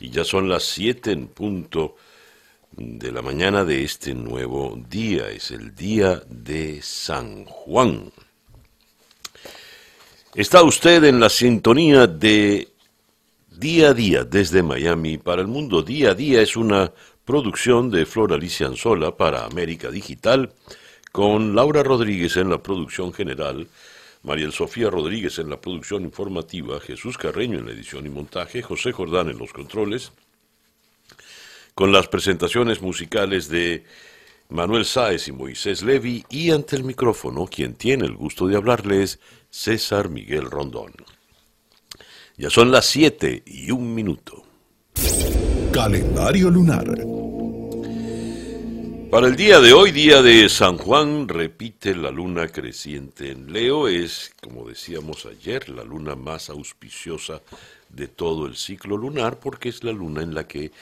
[0.00, 1.96] y ya son las 7 en punto
[2.72, 5.28] de la mañana de este nuevo día.
[5.30, 8.12] Es el día de San Juan.
[10.34, 12.68] Está usted en la sintonía de
[13.50, 15.82] Día a Día desde Miami para el mundo.
[15.82, 16.92] Día a Día es una
[17.24, 20.52] producción de Flor Alicia Anzola para América Digital
[21.10, 23.66] con Laura Rodríguez en la producción general
[24.22, 28.92] Mariel Sofía Rodríguez en la producción informativa, Jesús Carreño en la edición y montaje, José
[28.92, 30.12] Jordán en los controles,
[31.74, 33.84] con las presentaciones musicales de
[34.48, 39.20] Manuel Sáez y Moisés Levi y ante el micrófono, quien tiene el gusto de hablarles,
[39.50, 40.92] César Miguel Rondón.
[42.36, 44.44] Ya son las siete y un minuto.
[45.72, 46.86] Calendario lunar.
[49.10, 53.88] Para el día de hoy, día de San Juan, repite la luna creciente en Leo.
[53.88, 57.40] Es, como decíamos ayer, la luna más auspiciosa
[57.88, 60.72] de todo el ciclo lunar porque es la luna en la que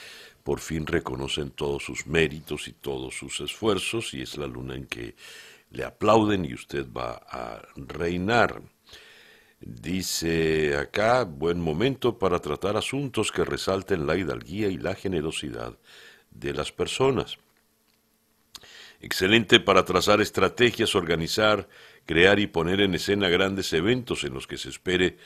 [0.43, 4.87] por fin reconocen todos sus méritos y todos sus esfuerzos y es la luna en
[4.87, 5.15] que
[5.71, 8.61] le aplauden y usted va a reinar.
[9.61, 15.77] Dice acá, buen momento para tratar asuntos que resalten la hidalguía y la generosidad
[16.29, 17.37] de las personas
[19.01, 21.67] excelente para trazar estrategias, organizar,
[22.05, 25.17] crear y poner en escena grandes eventos en los que se espere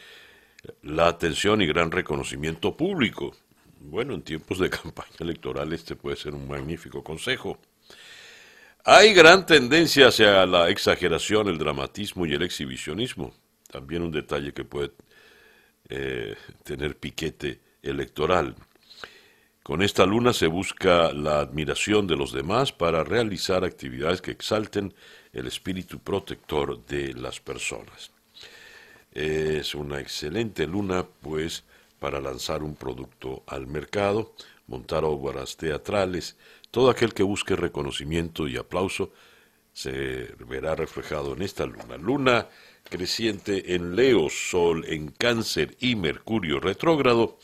[0.83, 3.36] la atención y gran reconocimiento público.
[3.80, 7.59] Bueno, en tiempos de campaña electoral este puede ser un magnífico consejo.
[8.83, 13.34] Hay gran tendencia hacia la exageración, el dramatismo y el exhibicionismo.
[13.69, 14.91] También un detalle que puede
[15.88, 18.56] eh, tener piquete electoral.
[19.63, 24.91] Con esta luna se busca la admiración de los demás para realizar actividades que exalten
[25.33, 28.09] el espíritu protector de las personas.
[29.11, 31.63] Es una excelente luna, pues,
[32.00, 34.33] para lanzar un producto al mercado,
[34.66, 36.38] montar obras teatrales,
[36.71, 39.11] todo aquel que busque reconocimiento y aplauso
[39.73, 41.97] se verá reflejado en esta luna.
[41.97, 42.50] Luna
[42.89, 47.38] creciente en Leo, Sol en Cáncer y Mercurio retrógrado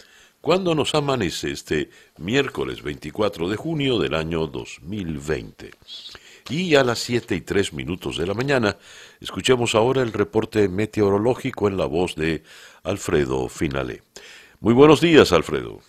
[0.48, 5.72] cuando nos amanece este miércoles 24 de junio del año 2020.
[6.48, 8.78] Y a las 7 y 3 minutos de la mañana,
[9.20, 12.44] escuchemos ahora el reporte meteorológico en la voz de
[12.84, 14.04] Alfredo Finale.
[14.62, 15.82] Muy buenos días, Alfredo.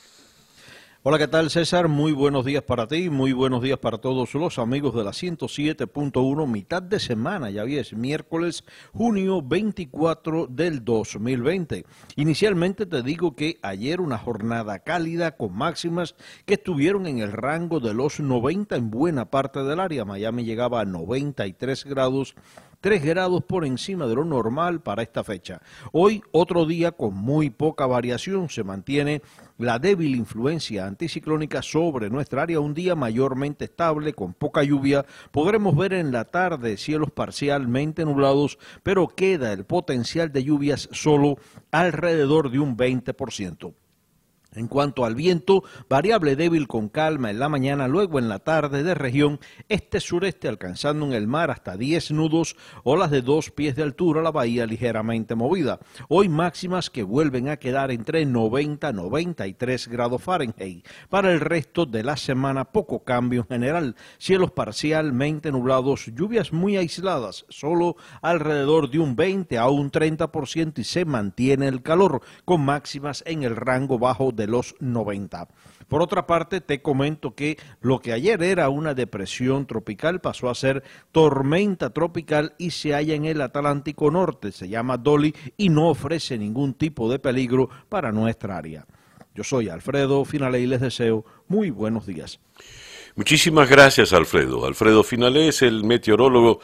[1.05, 1.87] Hola, ¿qué tal César?
[1.87, 6.49] Muy buenos días para ti, muy buenos días para todos los amigos de la 107.1,
[6.49, 11.87] mitad de semana, ya ves, miércoles, junio 24 del 2020.
[12.17, 16.17] Inicialmente te digo que ayer una jornada cálida con máximas
[16.47, 20.05] que estuvieron en el rango de los 90 en buena parte del área.
[20.05, 22.35] Miami llegaba a 93 grados
[22.81, 25.61] 3 grados por encima de lo normal para esta fecha.
[25.91, 29.21] Hoy, otro día con muy poca variación, se mantiene
[29.59, 35.05] la débil influencia anticiclónica sobre nuestra área, un día mayormente estable, con poca lluvia.
[35.33, 41.37] Podremos ver en la tarde cielos parcialmente nublados, pero queda el potencial de lluvias solo
[41.73, 43.75] alrededor de un 20%.
[44.59, 48.83] En cuanto al viento, variable débil con calma en la mañana, luego en la tarde
[48.83, 49.39] de región
[49.69, 54.33] este-sureste alcanzando en el mar hasta 10 nudos, olas de dos pies de altura, la
[54.33, 55.79] bahía ligeramente movida.
[56.09, 60.85] Hoy máximas que vuelven a quedar entre 90 y 93 grados Fahrenheit.
[61.09, 66.77] Para el resto de la semana poco cambio en general, cielos parcialmente nublados, lluvias muy
[66.77, 72.65] aisladas, solo alrededor de un 20 a un 30% y se mantiene el calor con
[72.65, 75.49] máximas en el rango bajo de los 90.
[75.89, 80.55] Por otra parte, te comento que lo que ayer era una depresión tropical pasó a
[80.55, 84.53] ser tormenta tropical y se halla en el Atlántico Norte.
[84.53, 88.87] Se llama Dolly y no ofrece ningún tipo de peligro para nuestra área.
[89.35, 92.41] Yo soy Alfredo Finale y les deseo muy buenos días.
[93.15, 94.67] Muchísimas gracias, Alfredo.
[94.67, 96.61] Alfredo Finale es el meteorólogo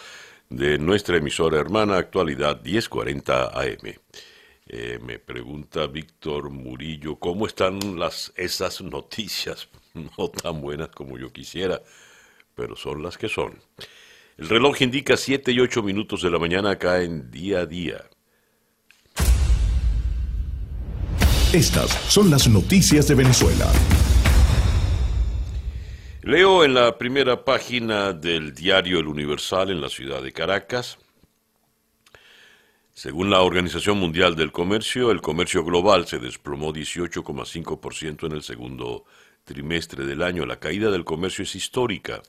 [0.50, 3.94] de nuestra emisora hermana Actualidad 1040 AM.
[4.66, 9.68] Eh, me pregunta Víctor Murillo, ¿cómo están las, esas noticias?
[9.94, 11.80] No tan buenas como yo quisiera,
[12.56, 13.60] pero son las que son.
[14.36, 18.04] El reloj indica 7 y 8 minutos de la mañana acá en día a día.
[21.52, 23.70] Estas son las noticias de Venezuela.
[26.22, 30.98] Leo en la primera página del diario El Universal en la ciudad de Caracas.
[32.94, 39.04] Según la Organización Mundial del Comercio, el comercio global se desplomó 18,5% en el segundo
[39.42, 40.46] trimestre del año.
[40.46, 42.22] La caída del comercio es histórica,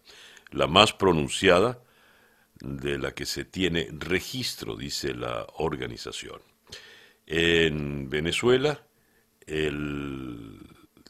[0.50, 1.84] la más pronunciada
[2.60, 6.42] de la que se tiene registro, dice la organización.
[7.28, 8.88] En Venezuela,
[9.46, 10.60] el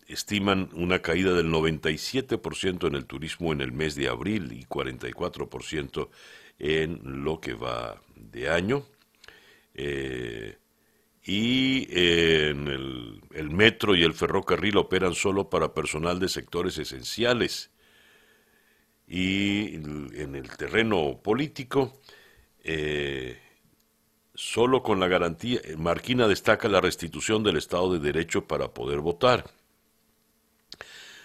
[0.08, 6.10] estiman una caída del 97% en el turismo en el mes de abril y 44%
[6.60, 8.86] en lo que va de año.
[9.76, 10.58] Eh,
[11.24, 17.72] y en el, el, metro y el ferrocarril operan solo para personal de sectores esenciales.
[19.08, 22.02] Y en el terreno político,
[22.64, 23.40] eh,
[24.34, 29.46] solo con la garantía, Marquina destaca la restitución del Estado de Derecho para poder votar.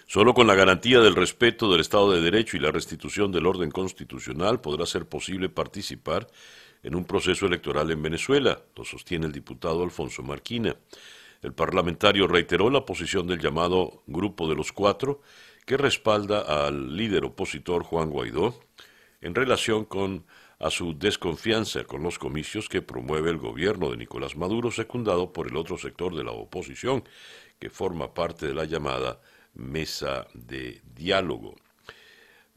[0.05, 3.71] Solo con la garantía del respeto del Estado de Derecho y la restitución del orden
[3.71, 6.27] constitucional podrá ser posible participar
[6.83, 10.75] en un proceso electoral en Venezuela, lo sostiene el diputado Alfonso Marquina.
[11.41, 15.21] El parlamentario reiteró la posición del llamado Grupo de los Cuatro,
[15.65, 18.59] que respalda al líder opositor Juan Guaidó
[19.21, 20.25] en relación con
[20.61, 25.47] a su desconfianza con los comicios que promueve el gobierno de Nicolás Maduro, secundado por
[25.47, 27.03] el otro sector de la oposición,
[27.59, 29.19] que forma parte de la llamada
[29.55, 31.55] mesa de diálogo.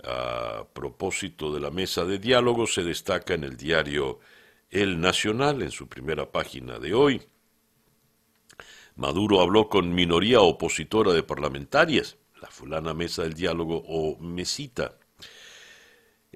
[0.06, 4.20] A propósito de la mesa de diálogo, se destaca en el diario
[4.70, 7.22] El Nacional, en su primera página de hoy.
[8.96, 14.98] Maduro habló con minoría opositora de parlamentarias, la fulana mesa del diálogo o mesita.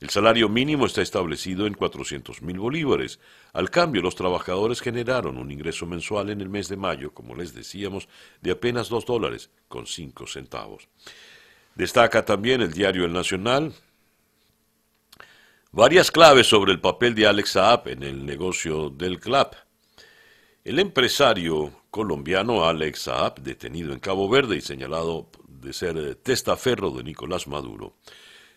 [0.00, 3.18] El salario mínimo está establecido en 400.000 bolívares.
[3.52, 7.52] Al cambio, los trabajadores generaron un ingreso mensual en el mes de mayo, como les
[7.52, 8.08] decíamos,
[8.42, 10.86] de apenas 2 dólares con 5 centavos.
[11.74, 13.74] Destaca también el diario El Nacional,
[15.72, 19.54] Varias claves sobre el papel de Alex Saab en el negocio del CLAP.
[20.62, 27.04] El empresario colombiano Alex Saab, detenido en Cabo Verde y señalado de ser testaferro de
[27.04, 27.94] Nicolás Maduro,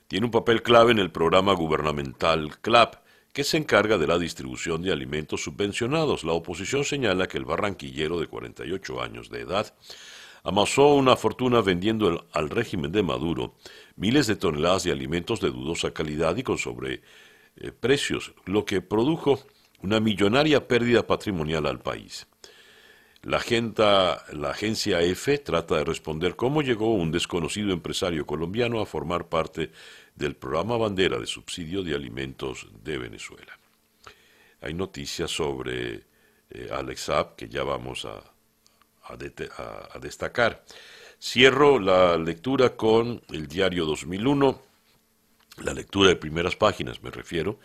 [0.08, 2.96] tiene un papel clave en el programa gubernamental CLAP,
[3.34, 6.24] que se encarga de la distribución de alimentos subvencionados.
[6.24, 9.72] La oposición señala que el barranquillero de 48 años de edad
[10.44, 13.54] amasó una fortuna vendiendo al régimen de Maduro
[13.98, 19.40] miles de toneladas de alimentos de dudosa calidad y con sobreprecios, eh, lo que produjo
[19.84, 22.26] una millonaria pérdida patrimonial al país.
[23.28, 23.44] La,
[24.32, 29.70] la agencia EFE trata de responder cómo llegó un desconocido empresario colombiano a formar parte
[30.16, 33.60] del programa bandera de subsidio de alimentos de Venezuela.
[34.62, 36.06] Hay noticias sobre
[36.52, 39.18] eh, Alex que ya vamos a
[40.00, 40.64] destacar.
[41.22, 44.62] Cierro la lectura con el diario 2001,
[45.64, 47.60] la lectura de primeras páginas me refiero.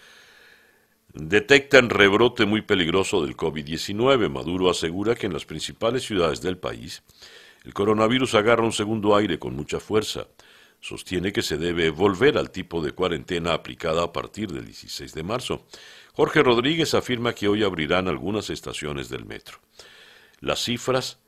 [1.15, 4.31] Detectan rebrote muy peligroso del COVID-19.
[4.31, 7.03] Maduro asegura que en las principales ciudades del país
[7.65, 10.29] el coronavirus agarra un segundo aire con mucha fuerza.
[10.81, 15.23] sostiene que se debe volver al tipo de cuarentena aplicada a partir del 16 de
[15.23, 15.67] marzo.
[16.13, 19.59] Jorge Rodríguez afirma que hoy abrirán algunas estaciones del metro.
[20.41, 21.21] Las cifras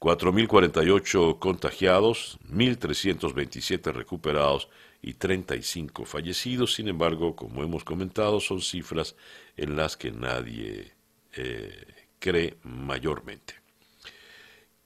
[0.00, 4.68] 4.048 contagiados, 1.327 recuperados
[5.06, 6.74] y 35 fallecidos.
[6.74, 9.16] Sin embargo, como hemos comentado, son cifras
[9.54, 10.92] en las que nadie
[11.34, 11.84] eh,
[12.18, 13.54] cree mayormente.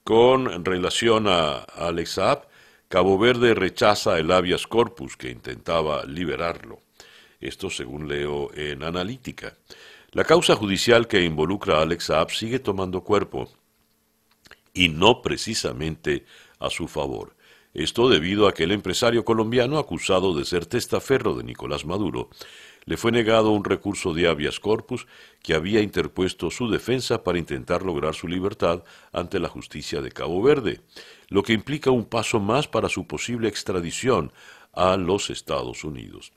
[0.03, 2.47] Con relación a Alex Saab,
[2.89, 6.81] Cabo Verde rechaza el habeas corpus que intentaba liberarlo.
[7.39, 9.55] Esto según leo en Analítica.
[10.11, 13.49] La causa judicial que involucra a Alex Saab sigue tomando cuerpo
[14.73, 16.25] y no precisamente
[16.59, 17.37] a su favor.
[17.73, 22.29] Esto debido a que el empresario colombiano acusado de ser testaferro de Nicolás Maduro
[22.85, 25.05] le fue negado un recurso de habeas corpus
[25.43, 30.41] que había interpuesto su defensa para intentar lograr su libertad ante la justicia de Cabo
[30.41, 30.81] Verde,
[31.27, 34.31] lo que implica un paso más para su posible extradición
[34.73, 36.31] a los Estados Unidos.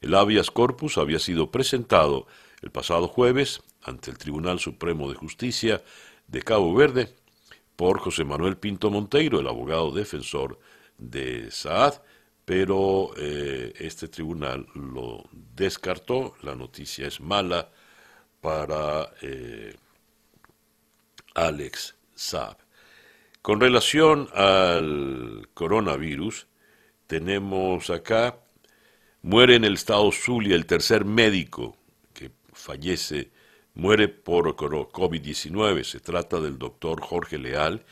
[0.00, 2.26] El habeas corpus había sido presentado
[2.62, 5.82] el pasado jueves ante el Tribunal Supremo de Justicia
[6.26, 7.14] de Cabo Verde
[7.76, 10.58] por José Manuel Pinto Monteiro, el abogado defensor
[11.00, 11.94] de Saad,
[12.44, 16.34] pero eh, este tribunal lo descartó.
[16.42, 17.70] La noticia es mala
[18.40, 19.74] para eh,
[21.34, 22.56] Alex Saab.
[23.42, 26.46] Con relación al coronavirus,
[27.06, 28.38] tenemos acá,
[29.22, 31.76] muere en el estado Zulia el tercer médico
[32.12, 33.30] que fallece
[33.74, 35.84] muere por COVID-19.
[35.84, 37.84] Se trata del doctor Jorge Leal,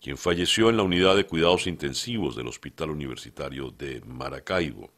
[0.00, 4.90] quien falleció en la unidad de cuidados intensivos del Hospital Universitario de Maracaibo.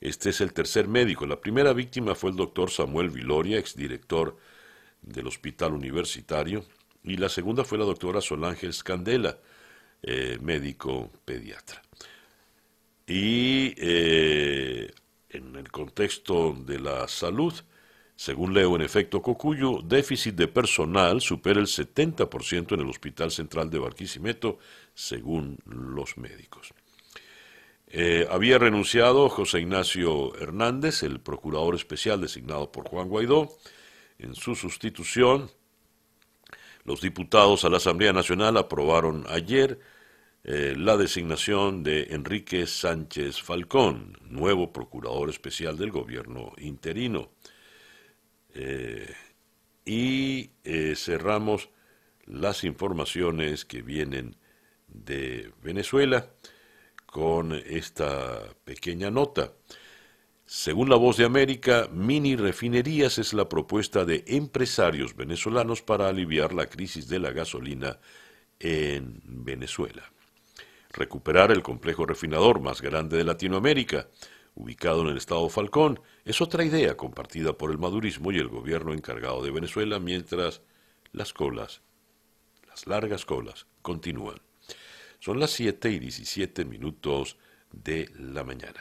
[0.00, 1.26] Este es el tercer médico.
[1.26, 4.36] La primera víctima fue el doctor Samuel Viloria, exdirector
[5.02, 6.64] del Hospital Universitario,
[7.02, 9.38] y la segunda fue la doctora Solange Candela,
[10.02, 11.82] eh, médico pediatra.
[13.06, 14.90] Y eh,
[15.30, 17.52] en el contexto de la salud,
[18.20, 23.70] según leo en efecto Cocuyo, déficit de personal supera el 70% en el Hospital Central
[23.70, 24.58] de Barquisimeto,
[24.92, 26.74] según los médicos.
[27.86, 33.56] Eh, había renunciado José Ignacio Hernández, el procurador especial designado por Juan Guaidó.
[34.18, 35.50] En su sustitución,
[36.84, 39.80] los diputados a la Asamblea Nacional aprobaron ayer
[40.44, 47.30] eh, la designación de Enrique Sánchez Falcón, nuevo procurador especial del gobierno interino.
[48.54, 49.12] Eh,
[49.84, 51.70] y eh, cerramos
[52.26, 54.36] las informaciones que vienen
[54.88, 56.30] de Venezuela
[57.06, 59.52] con esta pequeña nota.
[60.44, 66.52] Según la voz de América, mini refinerías es la propuesta de empresarios venezolanos para aliviar
[66.52, 67.98] la crisis de la gasolina
[68.58, 70.02] en Venezuela.
[70.92, 74.08] Recuperar el complejo refinador más grande de Latinoamérica,
[74.54, 78.92] ubicado en el estado Falcón, es otra idea compartida por el madurismo y el gobierno
[78.92, 80.62] encargado de Venezuela mientras
[81.12, 81.82] las colas,
[82.68, 84.40] las largas colas, continúan.
[85.18, 87.36] Son las 7 y 17 minutos
[87.72, 88.80] de la mañana.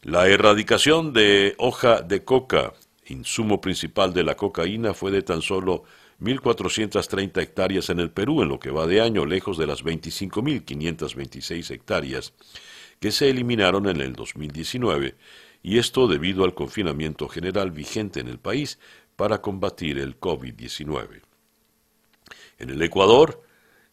[0.02, 2.74] La erradicación de hoja de coca,
[3.06, 5.84] insumo principal de la cocaína, fue de tan solo
[6.22, 11.70] 1.430 hectáreas en el Perú en lo que va de año, lejos de las 25.526
[11.70, 12.32] hectáreas
[13.00, 15.16] que se eliminaron en el 2019
[15.62, 18.78] y esto debido al confinamiento general vigente en el país
[19.16, 21.22] para combatir el COVID-19.
[22.58, 23.42] En el Ecuador,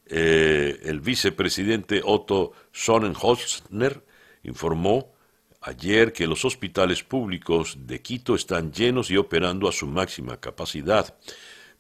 [0.06, 4.04] eh, el vicepresidente Otto Sonnenholzner
[4.44, 5.14] informó
[5.62, 11.16] ayer que los hospitales públicos de Quito están llenos y operando a su máxima capacidad,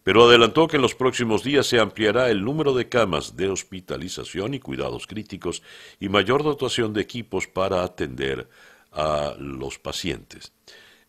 [0.09, 4.55] pero adelantó que en los próximos días se ampliará el número de camas de hospitalización
[4.55, 5.61] y cuidados críticos
[5.99, 8.49] y mayor dotación de equipos para atender
[8.91, 10.51] a los pacientes.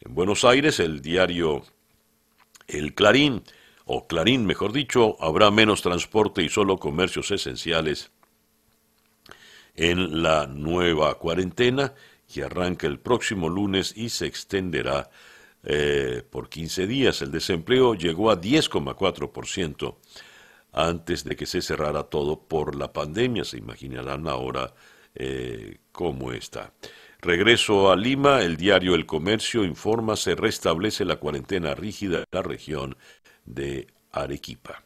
[0.01, 1.63] En Buenos Aires, el diario
[2.69, 3.43] El Clarín,
[3.87, 8.11] o Clarín mejor dicho, habrá menos transporte y solo comercios esenciales
[9.77, 11.95] en la nueva cuarentena
[12.31, 15.09] que arranca el próximo lunes y se extenderá
[15.63, 17.23] eh, por 15 días.
[17.23, 19.97] El desempleo llegó a 10,4%
[20.73, 23.45] antes de que se cerrara todo por la pandemia.
[23.45, 24.75] Se imaginarán ahora
[25.15, 26.73] eh, cómo está.
[27.21, 32.43] Regreso a Lima, el diario El Comercio informa se restablece la cuarentena rígida en la
[32.43, 32.97] región
[33.45, 34.83] de Arequipa.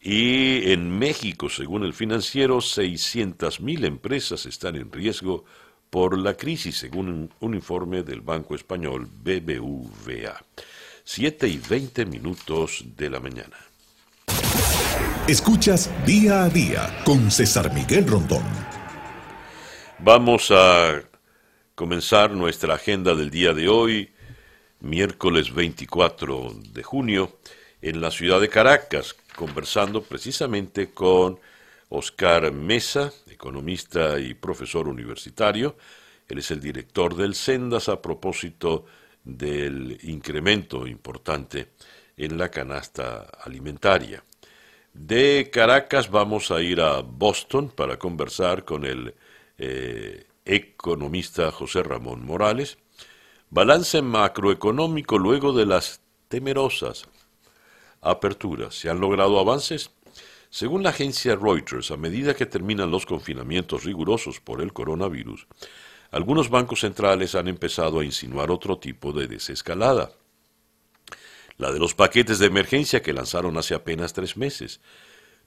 [0.00, 5.44] Y en México, según el financiero, 600.000 empresas están en riesgo
[5.92, 10.42] por la crisis, según un, informe del Banco Español BBVA.
[11.04, 13.58] 7 y 20 minutos de la mañana.
[15.28, 18.42] Escuchas día a día con César Miguel Rondón.
[19.98, 21.02] Vamos a
[21.74, 24.14] comenzar nuestra agenda del día de hoy,
[24.80, 27.36] miércoles 24 de junio,
[27.82, 31.38] en la ciudad de Caracas, conversando precisamente con
[31.90, 35.74] Oscar Mesa, economista y profesor universitario.
[36.28, 38.84] Él es el director del Sendas a propósito
[39.24, 41.72] del incremento importante
[42.16, 44.22] en la canasta alimentaria.
[44.94, 49.14] De Caracas vamos a ir a Boston para conversar con el
[49.58, 52.78] eh, economista José Ramón Morales.
[53.50, 57.08] Balance macroeconómico luego de las temerosas
[58.02, 58.76] aperturas.
[58.76, 59.90] ¿Se han logrado avances?
[60.52, 65.46] Según la agencia Reuters, a medida que terminan los confinamientos rigurosos por el coronavirus,
[66.10, 70.12] algunos bancos centrales han empezado a insinuar otro tipo de desescalada.
[71.56, 74.82] La de los paquetes de emergencia que lanzaron hace apenas tres meses.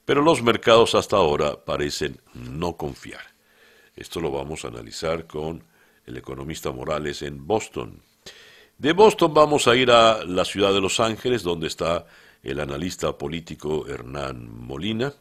[0.04, 3.22] Pero los mercados hasta ahora parecen no confiar.
[3.94, 5.62] Esto lo vamos a analizar con
[6.04, 8.02] el economista Morales en Boston.
[8.76, 12.06] De Boston vamos a ir a la ciudad de Los Ángeles, donde está
[12.46, 15.12] el analista político Hernán Molina.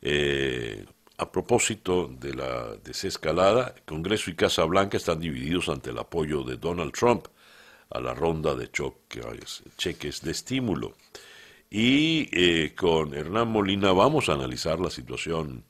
[0.00, 0.84] Eh,
[1.18, 6.56] a propósito de la desescalada, Congreso y Casa Blanca están divididos ante el apoyo de
[6.56, 7.26] Donald Trump
[7.90, 8.70] a la ronda de
[9.76, 10.94] cheques de estímulo.
[11.68, 15.64] Y eh, con Hernán Molina vamos a analizar la situación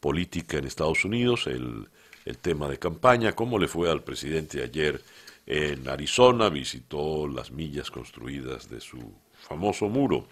[0.00, 1.86] política en Estados Unidos, el,
[2.24, 5.02] el tema de campaña, cómo le fue al presidente ayer
[5.46, 8.98] en Arizona, visitó las millas construidas de su
[9.40, 10.26] famoso muro.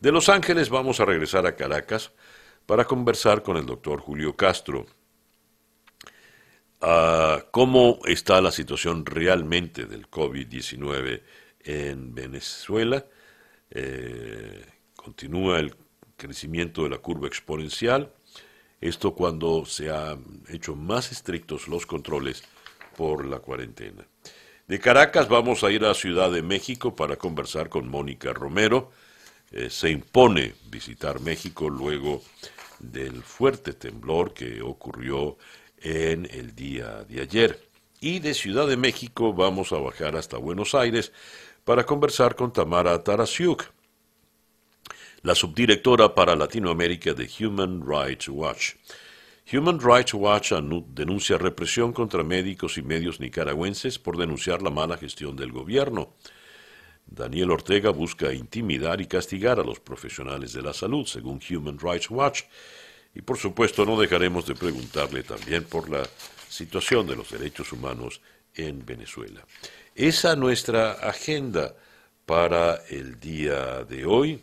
[0.00, 2.12] De Los Ángeles vamos a regresar a Caracas
[2.66, 4.86] para conversar con el doctor Julio Castro.
[6.80, 11.22] Ah, ¿Cómo está la situación realmente del COVID-19
[11.60, 13.06] en Venezuela?
[13.70, 15.74] Eh, continúa el
[16.16, 18.12] crecimiento de la curva exponencial.
[18.80, 22.44] Esto cuando se han hecho más estrictos los controles
[22.96, 24.06] por la cuarentena.
[24.66, 28.92] De Caracas vamos a ir a Ciudad de México para conversar con Mónica Romero.
[29.52, 32.22] Eh, se impone visitar México luego
[32.78, 35.36] del fuerte temblor que ocurrió
[35.82, 37.60] en el día de ayer.
[38.00, 41.12] Y de Ciudad de México vamos a bajar hasta Buenos Aires
[41.64, 43.64] para conversar con Tamara Tarasiuk,
[45.20, 48.76] la subdirectora para Latinoamérica de Human Rights Watch.
[49.52, 55.36] Human Rights Watch denuncia represión contra médicos y medios nicaragüenses por denunciar la mala gestión
[55.36, 56.14] del gobierno.
[57.06, 62.10] Daniel Ortega busca intimidar y castigar a los profesionales de la salud, según Human Rights
[62.10, 62.44] Watch.
[63.14, 66.08] Y por supuesto no dejaremos de preguntarle también por la
[66.48, 68.22] situación de los derechos humanos
[68.54, 69.44] en Venezuela.
[69.94, 71.74] Esa nuestra agenda
[72.24, 74.42] para el día de hoy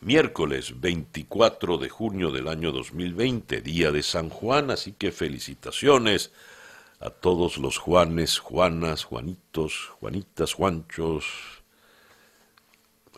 [0.00, 6.32] miércoles 24 de junio del año 2020, día de San Juan, así que felicitaciones
[7.00, 11.26] a todos los Juanes, Juanas, Juanitos, Juanitas, Juanchos,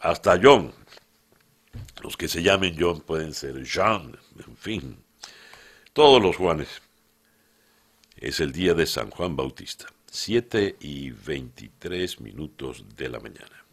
[0.00, 0.72] hasta John.
[2.02, 4.98] Los que se llamen John pueden ser Jean, en fin,
[5.92, 6.82] todos los Juanes.
[8.16, 13.64] Es el día de San Juan Bautista, 7 y 23 minutos de la mañana.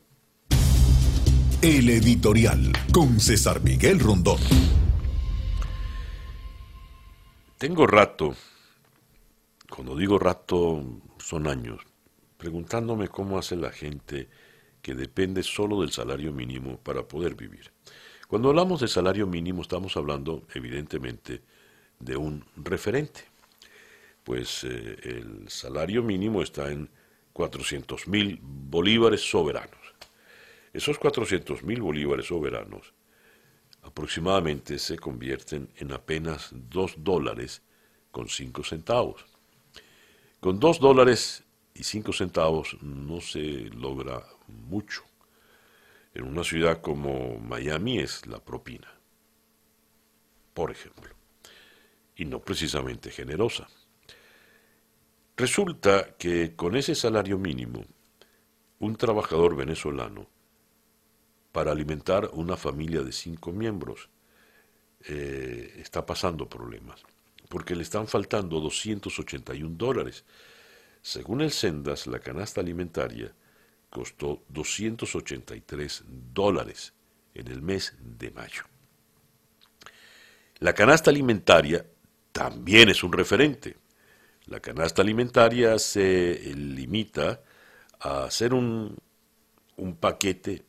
[1.68, 4.38] El editorial con César Miguel Rondón.
[7.58, 8.36] Tengo rato
[9.68, 10.84] cuando digo rato
[11.18, 11.82] son años,
[12.38, 14.30] preguntándome cómo hace la gente
[14.84, 17.72] que depende solo del salario mínimo para poder vivir.
[18.28, 21.42] Cuando hablamos de salario mínimo estamos hablando evidentemente
[21.98, 23.22] de un referente,
[24.24, 26.92] pues eh, el salario mínimo está en
[27.34, 29.85] 400 mil bolívares soberanos.
[30.76, 32.94] Esos 400 mil bolívares soberanos
[33.84, 37.62] aproximadamente se convierten en apenas 2 dólares
[38.12, 39.26] con 5 centavos.
[40.42, 45.04] Con 2 dólares y 5 centavos no se logra mucho.
[46.14, 49.00] En una ciudad como Miami es la propina,
[50.54, 51.16] por ejemplo,
[52.18, 53.70] y no precisamente generosa.
[55.38, 57.86] Resulta que con ese salario mínimo,
[58.80, 60.36] un trabajador venezolano,
[61.56, 64.10] para alimentar una familia de cinco miembros,
[65.06, 67.02] eh, está pasando problemas,
[67.48, 70.26] porque le están faltando 281 dólares.
[71.02, 73.34] Según el Sendas, la canasta alimentaria
[73.90, 76.92] costó 283 dólares
[77.34, 78.64] en el mes de mayo.
[80.60, 81.86] La canasta alimentaria
[82.34, 83.78] también es un referente.
[84.48, 87.42] La canasta alimentaria se limita
[88.02, 88.98] a hacer un,
[89.78, 90.66] un paquete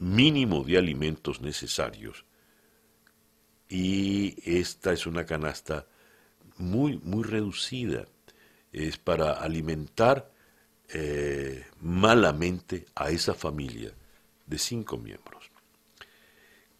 [0.00, 2.24] mínimo de alimentos necesarios
[3.70, 5.86] y esta es una canasta
[6.58, 8.04] muy, muy reducida.
[8.72, 10.30] Es para alimentar
[10.88, 13.92] eh, malamente a esa familia
[14.44, 15.50] de cinco miembros.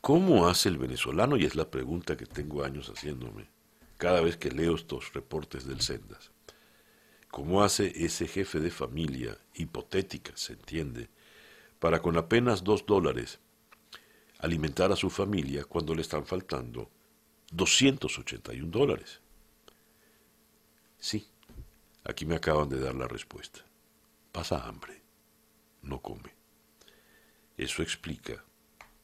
[0.01, 1.37] ¿Cómo hace el venezolano?
[1.37, 3.49] Y es la pregunta que tengo años haciéndome
[3.97, 6.33] cada vez que leo estos reportes del Sendas.
[7.31, 11.09] ¿Cómo hace ese jefe de familia, hipotética, se entiende,
[11.81, 13.41] para con apenas dos dólares
[14.39, 16.89] alimentar a su familia cuando le están faltando
[17.51, 19.21] 281 dólares?
[20.99, 21.27] Sí,
[22.05, 23.65] aquí me acaban de dar la respuesta
[24.33, 25.03] pasa hambre,
[25.83, 26.35] no come.
[27.57, 28.45] Eso explica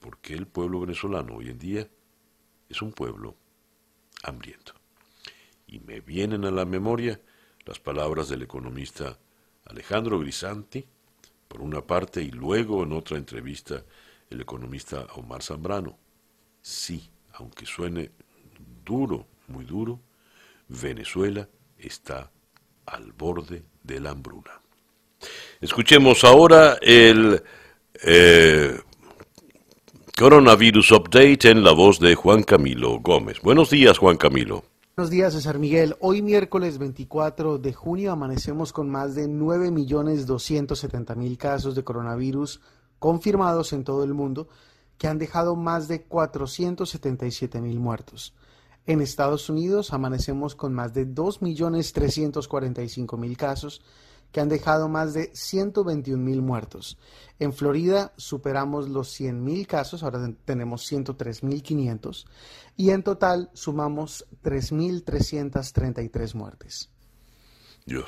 [0.00, 1.88] por qué el pueblo venezolano hoy en día
[2.68, 3.36] es un pueblo
[4.22, 4.72] hambriento.
[5.66, 7.20] Y me vienen a la memoria
[7.64, 9.18] las palabras del economista
[9.64, 10.86] Alejandro Grisanti,
[11.48, 13.82] por una parte, y luego en otra entrevista
[14.30, 15.98] el economista Omar Zambrano.
[16.60, 18.10] Sí, aunque suene
[18.84, 20.00] duro, muy duro,
[20.68, 22.30] Venezuela está
[22.86, 24.60] al borde de la hambruna.
[25.60, 27.42] Escuchemos ahora el
[28.02, 28.78] eh,
[30.16, 33.40] Coronavirus Update en la voz de Juan Camilo Gómez.
[33.40, 34.64] Buenos días, Juan Camilo.
[34.98, 35.94] Buenos días, César Miguel.
[36.00, 42.62] Hoy miércoles 24 de junio amanecemos con más de 9.270.000 casos de coronavirus
[42.98, 44.48] confirmados en todo el mundo,
[44.96, 48.32] que han dejado más de 477.000 muertos.
[48.86, 53.82] En Estados Unidos amanecemos con más de 2.345.000 casos
[54.32, 56.98] que han dejado más de 121 mil muertos.
[57.38, 62.26] En Florida superamos los 100 mil casos, ahora tenemos 103 mil 500
[62.76, 66.90] y en total sumamos 3.333 muertes.
[67.84, 68.06] Dios.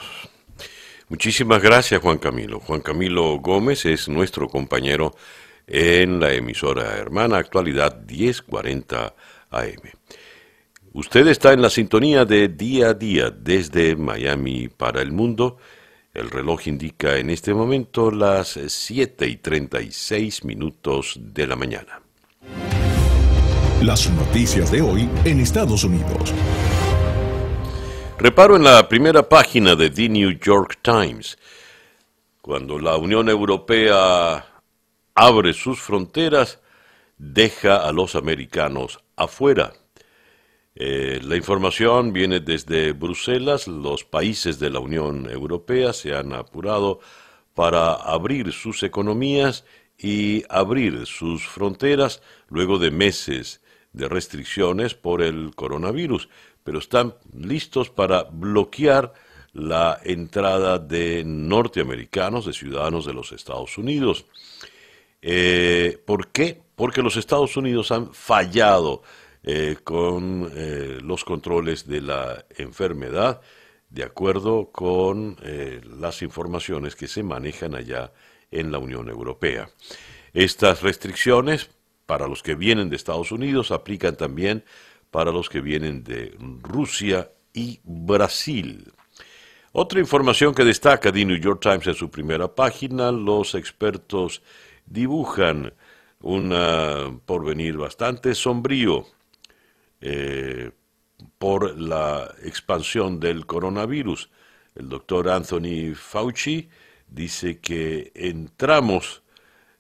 [1.08, 2.60] Muchísimas gracias Juan Camilo.
[2.60, 5.14] Juan Camilo Gómez es nuestro compañero
[5.66, 9.14] en la emisora hermana actualidad 1040
[9.50, 9.98] AM.
[10.92, 15.58] Usted está en la sintonía de día a día desde Miami para el mundo
[16.18, 22.00] el reloj indica en este momento las 7 y 36 minutos de la mañana.
[23.82, 26.34] Las noticias de hoy en Estados Unidos.
[28.18, 31.38] Reparo en la primera página de The New York Times.
[32.42, 34.44] Cuando la Unión Europea
[35.14, 36.58] abre sus fronteras,
[37.16, 39.72] deja a los americanos afuera.
[40.80, 43.66] Eh, la información viene desde Bruselas.
[43.66, 47.00] Los países de la Unión Europea se han apurado
[47.52, 49.64] para abrir sus economías
[49.98, 53.60] y abrir sus fronteras luego de meses
[53.92, 56.28] de restricciones por el coronavirus,
[56.62, 59.12] pero están listos para bloquear
[59.52, 64.26] la entrada de norteamericanos, de ciudadanos de los Estados Unidos.
[65.22, 66.60] Eh, ¿Por qué?
[66.76, 69.02] Porque los Estados Unidos han fallado
[69.44, 73.40] eh, con eh, los controles de la enfermedad,
[73.88, 78.12] de acuerdo con eh, las informaciones que se manejan allá
[78.50, 79.70] en la Unión Europea.
[80.34, 81.70] Estas restricciones
[82.04, 84.64] para los que vienen de Estados Unidos aplican también
[85.10, 88.92] para los que vienen de Rusia y Brasil.
[89.72, 94.42] Otra información que destaca The New York Times en su primera página, los expertos
[94.84, 95.72] dibujan
[96.20, 99.06] un porvenir bastante sombrío
[100.00, 100.70] eh,
[101.38, 104.30] por la expansión del coronavirus.
[104.74, 106.68] el doctor Anthony Fauci,
[107.08, 109.22] dice que entramos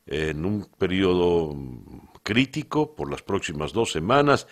[0.06, 1.54] en un periodo
[2.22, 4.46] crítico por las próximas dos semanas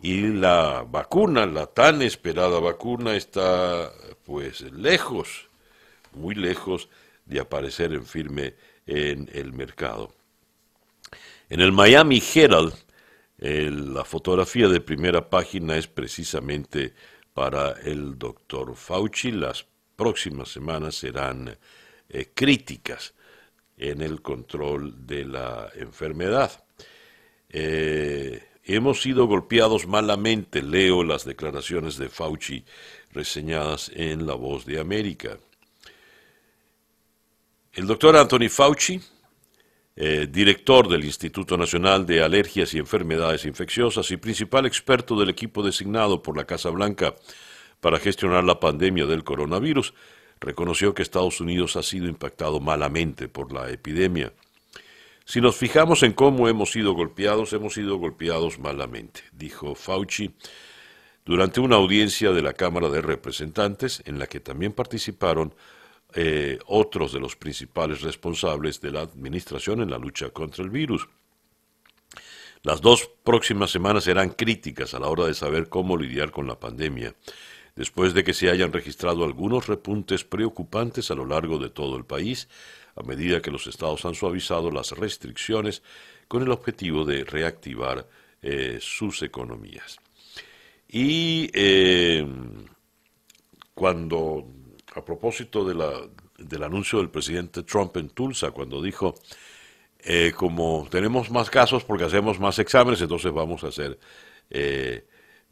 [0.00, 3.92] y la vacuna, la tan esperada vacuna, está
[4.24, 5.48] pues lejos,
[6.12, 6.88] muy lejos
[7.26, 8.54] de aparecer en firme
[8.86, 10.14] en el mercado.
[11.48, 12.72] En el Miami Herald,
[13.40, 16.92] la fotografía de primera página es precisamente
[17.32, 19.32] para el doctor Fauci.
[19.32, 19.64] Las
[19.96, 21.56] próximas semanas serán
[22.08, 23.14] eh, críticas
[23.78, 26.64] en el control de la enfermedad.
[27.48, 32.64] Eh, hemos sido golpeados malamente, leo las declaraciones de Fauci
[33.12, 35.38] reseñadas en La Voz de América.
[37.72, 39.00] El doctor Anthony Fauci,
[40.02, 45.62] eh, director del Instituto Nacional de Alergias y Enfermedades Infecciosas y principal experto del equipo
[45.62, 47.16] designado por la Casa Blanca
[47.80, 49.92] para gestionar la pandemia del coronavirus,
[50.40, 54.32] reconoció que Estados Unidos ha sido impactado malamente por la epidemia.
[55.26, 60.34] Si nos fijamos en cómo hemos sido golpeados, hemos sido golpeados malamente, dijo Fauci
[61.26, 65.54] durante una audiencia de la Cámara de Representantes en la que también participaron
[66.14, 71.08] eh, otros de los principales responsables de la administración en la lucha contra el virus.
[72.62, 76.60] Las dos próximas semanas serán críticas a la hora de saber cómo lidiar con la
[76.60, 77.14] pandemia
[77.76, 82.04] después de que se hayan registrado algunos repuntes preocupantes a lo largo de todo el
[82.04, 82.48] país,
[82.94, 85.82] a medida que los estados han suavizado las restricciones
[86.28, 88.06] con el objetivo de reactivar
[88.42, 89.98] eh, sus economías.
[90.88, 92.26] Y eh,
[93.74, 94.46] cuando,
[94.94, 99.14] a propósito del anuncio del presidente Trump en Tulsa, cuando dijo,
[100.00, 103.98] eh, como tenemos más casos porque hacemos más exámenes, entonces vamos a hacer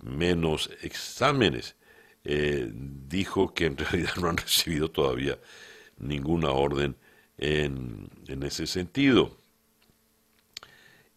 [0.03, 1.77] menos exámenes.
[2.25, 5.39] Eh, dijo que en realidad no han recibido todavía
[5.99, 6.97] ninguna orden
[7.37, 8.11] en,
[8.43, 9.37] ese sentido.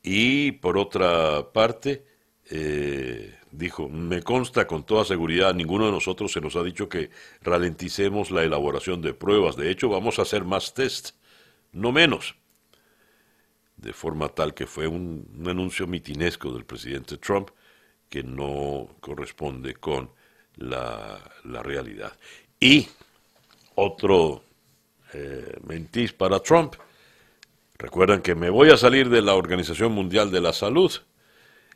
[0.03, 2.05] Y por otra parte,
[2.49, 7.09] eh, dijo, me consta con toda seguridad, ninguno de nosotros se nos ha dicho que
[7.41, 9.55] ralenticemos la elaboración de pruebas.
[9.55, 11.15] De hecho, vamos a hacer más tests,
[11.71, 12.35] no menos.
[13.75, 17.49] De forma tal que fue un anuncio mitinesco del presidente Trump
[18.09, 20.11] que no corresponde con
[20.57, 21.19] la,
[21.63, 22.11] realidad.
[22.59, 22.87] Y
[23.75, 24.43] otro
[25.13, 26.75] eh, para Trump.
[27.77, 30.91] Recuerdan que me voy a salir de la Organización Mundial de la Salud.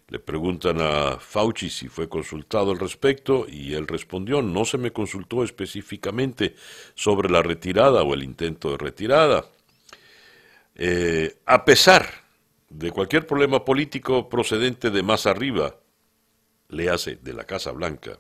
[0.08, 4.92] Le preguntan a Fauci si fue consultado al respecto y él respondió, no se me
[4.92, 6.56] consultó específicamente
[6.94, 9.46] sobre la retirada o el intento de retirada.
[10.76, 12.08] Eh, a pesar
[12.70, 15.76] de cualquier problema político procedente de más arriba,
[16.70, 18.20] le hace de la Casa Blanca,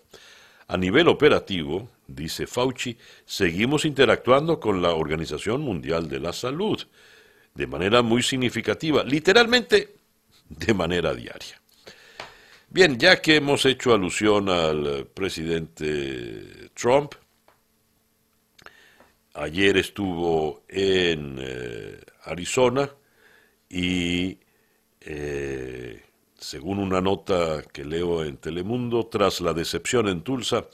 [0.67, 6.81] a nivel operativo, dice Fauci, seguimos interactuando con la Organización Mundial de la Salud
[7.53, 9.95] de manera muy significativa, literalmente
[10.49, 11.61] de manera diaria.
[12.69, 17.13] Bien, ya que hemos hecho alusión al presidente Trump,
[19.33, 22.89] ayer estuvo en eh, Arizona
[23.69, 24.37] y
[24.99, 26.03] eh,
[26.37, 30.67] según una nota que leo en Telemundo, tras la decepción en Tulsa,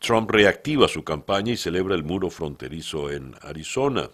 [0.00, 4.08] Trump reactiva su campaña y celebra el muro fronterizo en Arizona.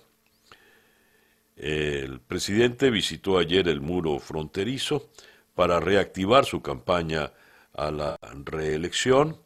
[1.56, 5.10] El presidente visitó ayer el muro fronterizo
[5.60, 7.34] para reactivar su campaña
[7.74, 9.36] a la reelección.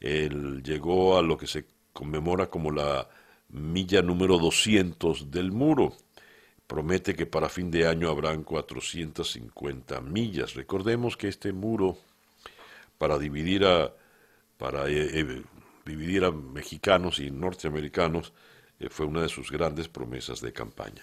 [0.00, 3.08] Él llegó a lo que se conmemora como la
[3.48, 5.94] milla número 200 del muro
[6.66, 10.54] promete que para fin de año habrán 450 millas.
[10.54, 11.96] Recordemos que este muro,
[12.98, 13.94] para dividir a,
[14.58, 15.42] para, eh, eh,
[15.86, 18.32] dividir a mexicanos y norteamericanos,
[18.80, 21.02] eh, fue una de sus grandes promesas de campaña.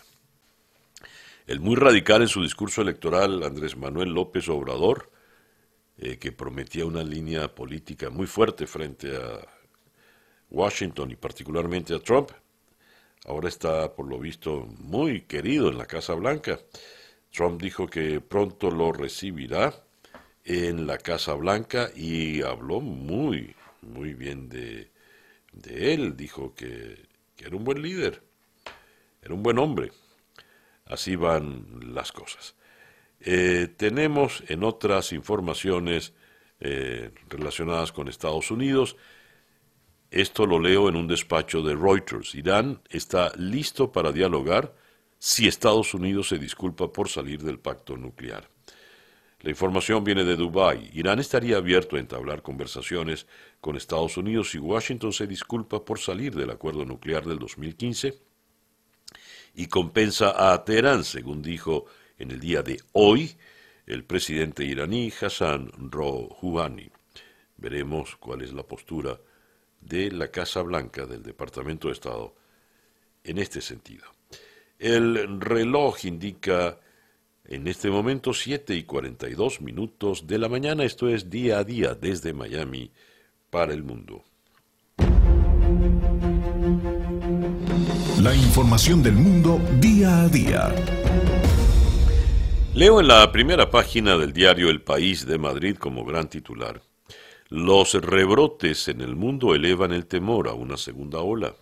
[1.49, 5.09] El muy radical en su discurso electoral, Andrés Manuel López Obrador,
[5.97, 9.39] que prometía una línea política muy fuerte frente a
[10.51, 12.29] Washington y particularmente a Trump,
[13.25, 16.59] ahora está, por lo visto, muy querido en la Casa Blanca.
[17.31, 19.73] Trump dijo que pronto lo recibirá
[20.45, 24.91] en la Casa Blanca y habló muy, muy bien de,
[25.65, 26.15] él.
[26.15, 27.07] Dijo que,
[27.39, 28.21] era un buen líder,
[29.23, 29.91] era un buen hombre.
[30.89, 32.55] Así van las cosas.
[33.21, 36.13] Eh, tenemos en otras informaciones
[36.59, 38.97] eh, relacionadas con Estados Unidos
[40.11, 42.33] esto lo leo en un despacho de Reuters.
[42.33, 44.73] Irán está listo para dialogar
[45.19, 48.49] si Estados Unidos se disculpa por salir del pacto nuclear.
[49.41, 50.89] La información viene de Dubái.
[50.93, 53.27] Irán estaría abierto a entablar conversaciones
[53.61, 58.28] con Estados Unidos y Washington se disculpa por salir del acuerdo nuclear del 2015
[59.59, 61.85] y compensa a Teherán, según dijo
[62.17, 63.35] en el día de hoy
[63.85, 66.89] el presidente iraní Hassan Rouhani.
[67.57, 69.19] Veremos cuál es la postura
[69.81, 72.33] de la Casa Blanca del Departamento de Estado
[73.21, 74.05] en este sentido.
[74.77, 76.79] El reloj indica
[77.43, 81.95] en este momento 7 y 42 minutos de la mañana, esto es día a día
[81.95, 82.91] desde Miami
[83.49, 84.23] para el mundo.
[88.21, 90.75] La información del mundo día a día.
[92.73, 96.81] Leo en la primera página del diario El País de Madrid como gran titular.
[97.47, 101.55] Los rebrotes en el mundo elevan el temor a una segunda ola.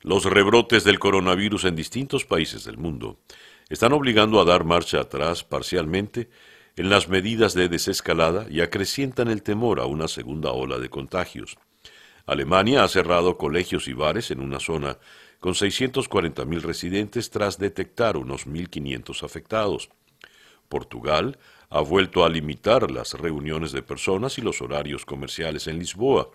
[0.00, 3.20] Los rebrotes del coronavirus en distintos países del mundo
[3.68, 6.28] están obligando a dar marcha atrás parcialmente
[6.74, 11.56] en las medidas de desescalada y acrecientan el temor a una segunda ola de contagios.
[12.26, 14.98] Alemania ha cerrado colegios y bares en una zona
[15.40, 19.90] con 640.000 residentes tras detectar unos 1.500 afectados.
[20.68, 21.38] Portugal
[21.70, 26.30] ha vuelto a limitar las reuniones de personas y los horarios comerciales en Lisboa.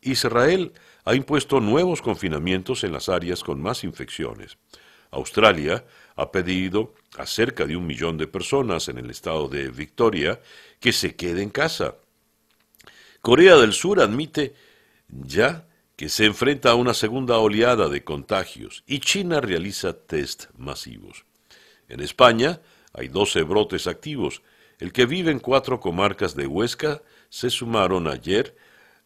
[0.00, 0.72] Israel
[1.04, 4.58] ha impuesto nuevos confinamientos en las áreas con más infecciones.
[5.12, 5.84] Australia
[6.16, 10.40] ha pedido a cerca de un millón de personas en el estado de Victoria
[10.80, 11.96] que se quede en casa.
[13.20, 14.54] Corea del Sur admite
[15.12, 21.24] ya que se enfrenta a una segunda oleada de contagios y China realiza test masivos.
[21.88, 22.60] En España
[22.92, 24.42] hay 12 brotes activos.
[24.78, 28.56] El que vive en cuatro comarcas de Huesca se sumaron ayer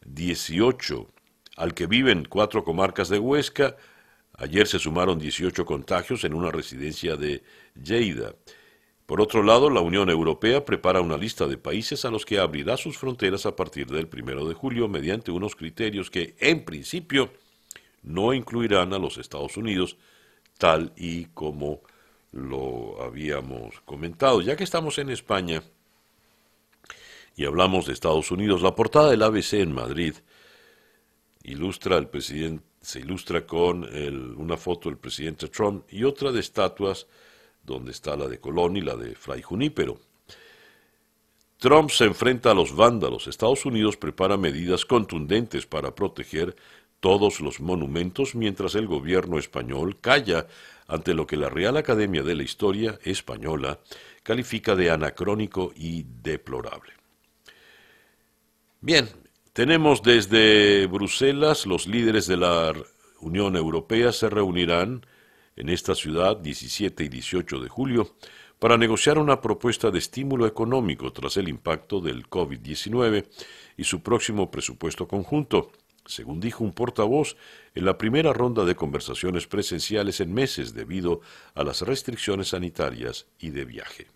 [0.06, 1.10] 18.
[1.56, 3.76] Al que vive en cuatro comarcas de Huesca
[4.38, 7.42] Ayer se sumaron 18 contagios en una residencia de
[7.74, 8.34] Lleida.
[9.06, 12.76] Por otro lado, la Unión Europea prepara una lista de países a los que abrirá
[12.76, 17.30] sus fronteras a partir del primero de julio mediante unos criterios que, en principio,
[18.02, 19.96] no incluirán a los Estados Unidos,
[20.58, 21.82] tal y como
[22.32, 24.40] lo habíamos comentado.
[24.40, 25.62] Ya que estamos en España
[27.36, 30.14] y hablamos de Estados Unidos, la portada del ABC en Madrid
[31.44, 33.82] ilustra al presidente se ilustra con
[34.38, 37.08] una foto del presidente Trump y otra de estatuas
[37.66, 39.98] donde está la de Colón y la de Fray Junípero.
[41.58, 43.26] Trump se enfrenta a los vándalos.
[43.26, 46.54] Estados Unidos prepara medidas contundentes para proteger
[47.00, 50.46] todos los monumentos mientras el gobierno español calla
[50.86, 53.80] ante lo que la Real Academia de la Historia Española
[54.22, 56.92] califica de anacrónico y deplorable.
[58.80, 59.08] Bien,
[59.52, 62.72] tenemos desde Bruselas, los líderes de la
[63.20, 65.06] Unión Europea se reunirán
[65.56, 68.14] en esta ciudad 17 y 18 de julio
[68.58, 73.26] para negociar una propuesta de estímulo económico tras el impacto del COVID-19
[73.76, 75.72] y su próximo presupuesto conjunto,
[76.06, 77.36] según dijo un portavoz
[77.74, 81.20] en la primera ronda de conversaciones presenciales en meses debido
[81.54, 84.06] a las restricciones sanitarias y de viaje.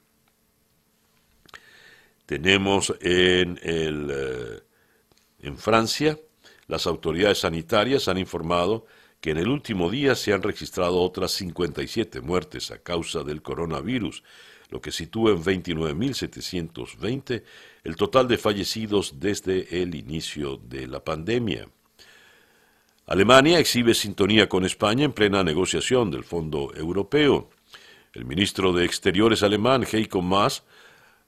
[2.24, 4.60] Tenemos en el eh,
[5.42, 6.18] en Francia,
[6.66, 8.86] las autoridades sanitarias han informado
[9.20, 14.22] que en el último día se han registrado otras 57 muertes a causa del coronavirus,
[14.70, 17.42] lo que sitúa en 29.720
[17.84, 21.68] el total de fallecidos desde el inicio de la pandemia.
[23.06, 27.50] Alemania exhibe sintonía con España en plena negociación del Fondo Europeo.
[28.12, 30.62] El ministro de Exteriores alemán, Heiko Maas,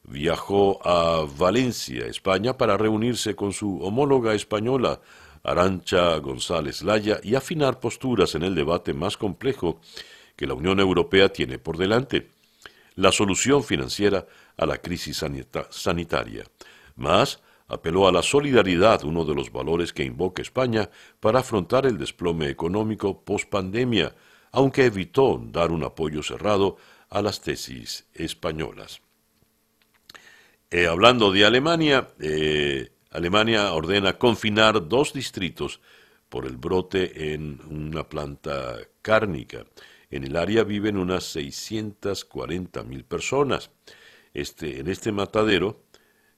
[0.05, 5.01] viajó a Valencia, España, para reunirse con su homóloga española,
[5.43, 9.81] Arancha González Laya, y afinar posturas en el debate más complejo
[10.37, 12.31] que la Unión Europea tiene por delante,
[12.95, 14.27] la solución financiera
[14.57, 15.25] a la crisis
[15.71, 16.45] sanitaria.
[16.97, 21.99] Más, apeló a la solidaridad, uno de los valores que invoca España para afrontar el
[21.99, 24.15] desplome económico post-pandemia,
[24.53, 26.77] aunque evitó dar un apoyo cerrado
[27.09, 29.01] a las tesis españolas.
[30.71, 35.81] Eh, hablando de Alemania, eh, Alemania ordena confinar dos distritos
[36.29, 39.67] por el brote en una planta cárnica.
[40.11, 43.71] En el área viven unas 640 mil personas.
[44.33, 45.83] Este, en este matadero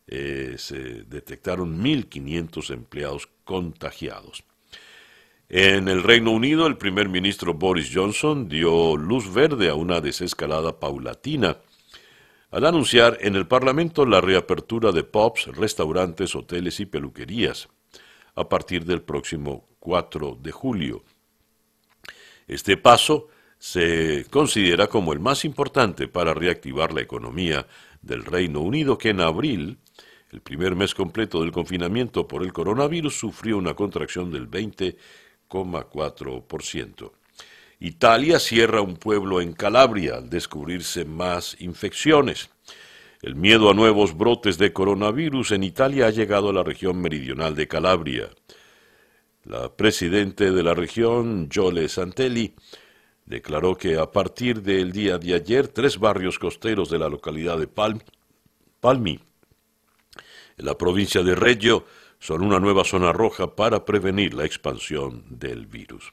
[0.09, 4.45] eh, se detectaron 1.500 empleados contagiados.
[5.49, 10.81] En el Reino Unido, el primer ministro Boris Johnson dio luz verde a una desescalada
[10.81, 11.59] paulatina
[12.55, 17.69] al anunciar en el Parlamento la reapertura de pubs, restaurantes, hoteles y peluquerías
[18.37, 21.03] a partir del próximo 4 de julio.
[22.47, 23.27] Este paso
[23.59, 27.67] se considera como el más importante para reactivar la economía
[28.03, 29.79] del Reino Unido que en abril,
[30.31, 37.11] el primer mes completo del confinamiento por el coronavirus, sufrió una contracción del 20,4%.
[37.81, 42.51] Italia cierra un pueblo en Calabria al descubrirse más infecciones.
[43.23, 47.55] El miedo a nuevos brotes de coronavirus en Italia ha llegado a la región meridional
[47.55, 48.31] de Calabria.
[49.45, 52.55] La presidente de la región, Jole Santelli,
[53.27, 57.67] declaró que a partir del día de ayer, tres barrios costeros de la localidad de
[57.67, 59.19] Palmi,
[60.57, 61.85] en la provincia de Reggio,
[62.19, 66.13] son una nueva zona roja para prevenir la expansión del virus.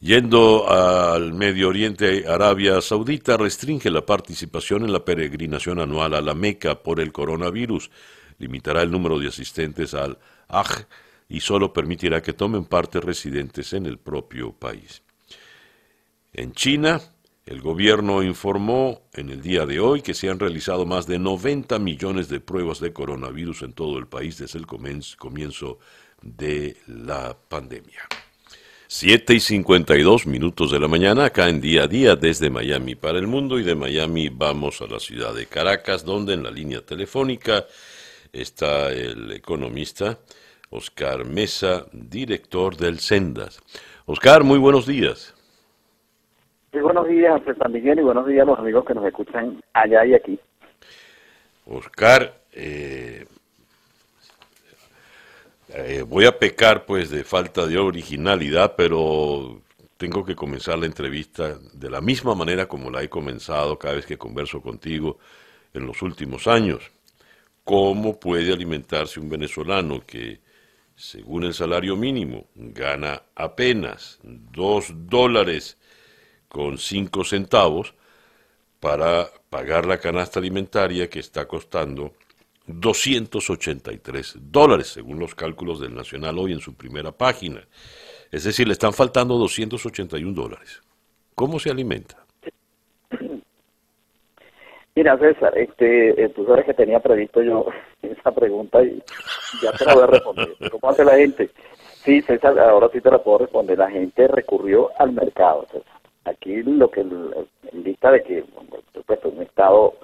[0.00, 6.34] Yendo al Medio Oriente, Arabia Saudita restringe la participación en la peregrinación anual a la
[6.34, 7.90] Meca por el coronavirus,
[8.38, 10.18] limitará el número de asistentes al
[10.48, 10.86] Hajj
[11.30, 15.02] y solo permitirá que tomen parte residentes en el propio país.
[16.34, 17.00] En China,
[17.46, 21.78] el gobierno informó en el día de hoy que se han realizado más de 90
[21.78, 25.78] millones de pruebas de coronavirus en todo el país desde el comienzo
[26.20, 28.02] de la pandemia.
[28.88, 33.18] 7 y 52 minutos de la mañana, acá en día a día desde Miami para
[33.18, 36.80] el mundo y de Miami vamos a la ciudad de Caracas, donde en la línea
[36.82, 37.64] telefónica
[38.32, 40.18] está el economista
[40.70, 43.60] Oscar Mesa, director del Sendas.
[44.04, 45.34] Oscar, muy buenos días.
[46.72, 50.06] Muy buenos días, César Miguel, y buenos días a los amigos que nos escuchan allá
[50.06, 50.38] y aquí.
[51.66, 53.26] Oscar, eh,
[55.78, 59.60] eh, voy a pecar pues de falta de originalidad, pero
[59.98, 64.06] tengo que comenzar la entrevista de la misma manera como la he comenzado cada vez
[64.06, 65.18] que converso contigo
[65.74, 66.90] en los últimos años.
[67.62, 70.40] ¿Cómo puede alimentarse un venezolano que,
[70.94, 75.76] según el salario mínimo, gana apenas dos dólares
[76.48, 77.92] con cinco centavos
[78.80, 82.14] para pagar la canasta alimentaria que está costando
[82.66, 87.66] 283 dólares, según los cálculos del Nacional hoy en su primera página.
[88.30, 90.82] Es decir, le están faltando 281 dólares.
[91.34, 92.24] ¿Cómo se alimenta?
[94.96, 97.66] Mira, César, este, eh, tú sabes que tenía previsto yo
[98.02, 99.02] esa pregunta y
[99.62, 100.48] ya te la voy a responder.
[100.70, 101.50] ¿Cómo hace la gente?
[102.02, 103.78] Sí, César, ahora sí te la puedo responder.
[103.78, 106.00] La gente recurrió al mercado, César.
[106.24, 108.44] Aquí lo que, en vista de que,
[109.06, 109.94] pues, un Estado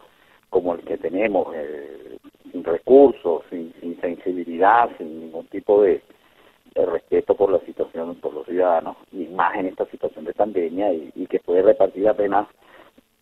[0.51, 2.19] como el que tenemos, eh,
[2.53, 6.03] sin recursos, sin, sensibilidad, sin ningún tipo de,
[6.75, 11.27] respeto por la situación, por los ciudadanos, y más en esta situación de pandemia, y,
[11.27, 12.47] que puede repartir apenas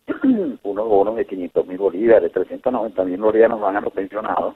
[0.63, 4.55] unos bonos de 500 mil bolívares, 390 mil bolívares nos van a los pensionados,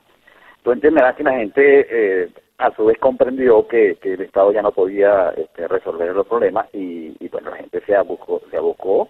[0.63, 4.71] tú entenderás que la gente eh, a su vez comprendió que, el Estado ya no
[4.71, 9.09] podía este, resolver los problemas y, y, bueno, la gente se abocó, se abocó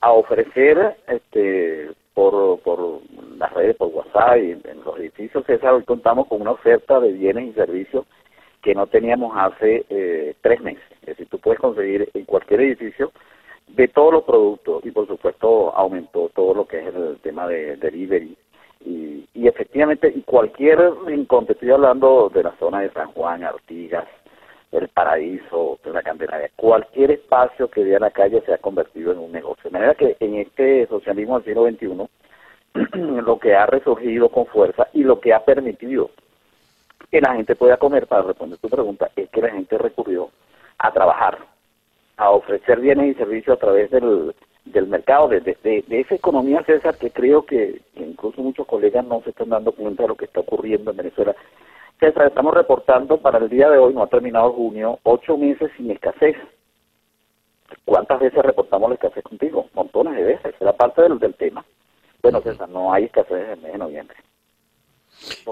[0.00, 3.00] a ofrecer este, por, por
[3.36, 7.12] las redes, por WhatsApp y en los edificios César, hoy contamos con una oferta de
[7.12, 8.06] bienes y servicios
[8.62, 10.84] que no teníamos hace eh, tres meses.
[11.02, 13.12] Es decir, tú puedes conseguir en cualquier edificio
[13.68, 17.76] de todos los productos y por supuesto aumentó todo lo que es el tema de
[17.76, 18.36] delivery
[18.84, 23.42] y, y efectivamente, y cualquier rincón, te estoy hablando de la zona de San Juan,
[23.42, 24.06] Artigas,
[24.78, 29.32] el Paraíso, la Candelaria, cualquier espacio que vea la calle se ha convertido en un
[29.32, 29.64] negocio.
[29.64, 32.08] De manera que en este socialismo del siglo
[32.74, 36.10] XXI, lo que ha resurgido con fuerza y lo que ha permitido
[37.10, 40.30] que la gente pueda comer, para responder tu pregunta, es que la gente recurrió
[40.78, 41.38] a trabajar,
[42.16, 46.96] a ofrecer bienes y servicios a través del, del mercado, de, de, esa economía, César,
[46.96, 50.40] que creo que, incluso muchos colegas no se están dando cuenta de lo que está
[50.40, 51.36] ocurriendo en Venezuela.
[52.00, 55.90] César, estamos reportando para el día de hoy, no ha terminado junio, ocho meses sin
[55.90, 56.36] escasez.
[57.84, 59.68] ¿Cuántas veces reportamos la escasez contigo?
[59.74, 61.64] Montones de veces, era parte del, del tema.
[62.22, 64.16] Bueno, César, no hay escasez en el mes de noviembre.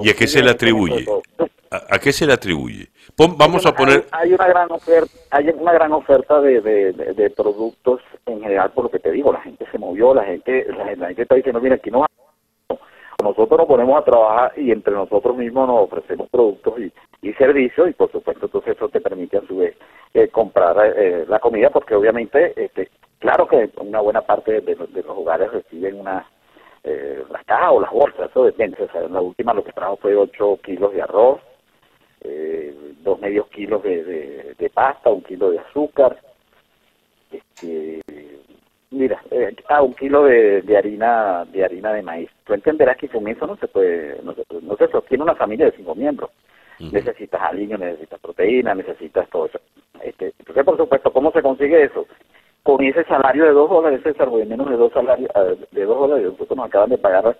[0.00, 1.06] ¿Y a qué se le atribuye?
[1.70, 2.88] ¿A, qué se le atribuye?
[3.16, 4.06] vamos a poner...
[4.10, 8.90] Hay, una gran oferta, hay una gran oferta de, de, productos en general, por lo
[8.90, 11.90] que te digo, la gente se movió, la gente, la, gente está diciendo, mira, aquí
[11.90, 12.04] no
[13.22, 16.92] nosotros nos ponemos a trabajar y entre nosotros mismos nos ofrecemos productos y,
[17.34, 19.74] servicios y por supuesto entonces eso te permite a su vez
[20.12, 25.02] eh, comprar eh, la comida porque obviamente este claro que una buena parte de, de
[25.02, 26.26] los hogares reciben una
[26.84, 28.76] eh, las cajas o las bolsas, eso depende.
[28.88, 31.40] Sea, la última lo que trajo fue 8 kilos de arroz,
[32.22, 36.18] eh, dos medios kilos de, de, pasta, un kilo de azúcar,
[37.30, 38.00] este,
[38.92, 42.30] mira, eh, ah, un kilo de, de, harina de harina de maíz.
[42.44, 45.66] Tú entenderás que con eso no se puede, no se, no se sostiene una familia
[45.66, 46.30] de cinco miembros.
[46.78, 49.60] Necesitas aliño, necesitas proteína, necesitas todo eso.
[50.02, 52.06] Este, entonces, por supuesto, ¿cómo se consigue eso?
[52.64, 55.84] Con ese salario de dos dólares, César, o de menos de dos salarios, eh, de
[55.84, 57.36] dos dólares, nosotros nos acaban de pagar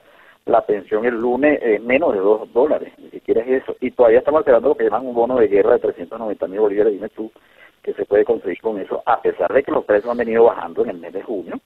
[0.47, 3.77] la pensión el lunes eh, menos de dos dólares, ni siquiera es eso.
[3.81, 6.93] Y todavía estamos esperando lo que llaman un bono de guerra de 390 mil bolívares,
[6.93, 7.31] dime tú,
[7.83, 10.85] que se puede conseguir con eso, a pesar de que los precios han venido bajando
[10.85, 11.61] en el mes de junio.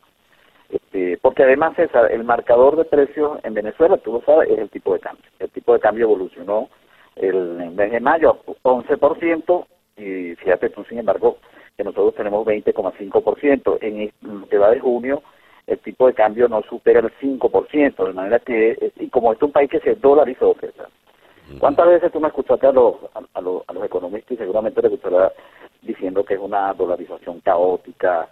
[0.68, 4.70] Este, porque además, César, el marcador de precios en Venezuela, tú lo sabes, es el
[4.70, 5.24] tipo de cambio.
[5.38, 6.68] El tipo de cambio evolucionó
[7.16, 9.66] el, mes de mayo 11%,
[9.98, 11.38] y fíjate tú, sin embargo,
[11.76, 13.78] que nosotros tenemos 20,5%.
[13.82, 15.22] En lo que va de junio,
[15.66, 19.52] el tipo de cambio no supera el 5%, de manera que, y como es un
[19.52, 20.88] país que se dolarizó, César,
[21.59, 22.97] ¿cuántas veces tú me escuchaste a los,
[23.34, 25.32] a, los, a los economistas y seguramente te gustará
[25.82, 28.28] diciendo que es una dolarización caótica?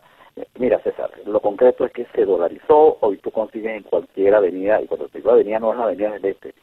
[0.59, 4.87] Mira, César, lo concreto es que se dolarizó, hoy tú consigues en cualquier avenida, y
[4.87, 6.55] cuando te digo avenida no es la avenida del este,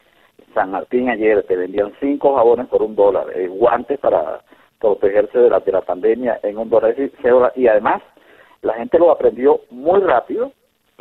[0.54, 4.42] San Martín ayer te vendían cinco jabones por un dólar, eh, guantes para
[4.78, 6.94] protegerse de la, de la pandemia en un dólar,
[7.56, 8.02] y además
[8.60, 10.52] la gente lo aprendió muy rápido,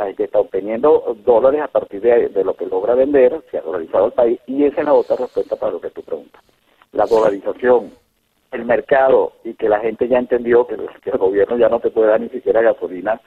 [0.02, 4.08] la gente está obteniendo dólares a partir de, lo que logra vender, se ha dolarizado
[4.08, 6.42] el país, y esa es la otra respuesta para lo que tú preguntas.
[6.92, 7.92] La dolarización,
[8.52, 12.08] el mercado, y que la gente ya entendió que, el gobierno ya no te puede
[12.08, 13.22] dar ni siquiera gasolina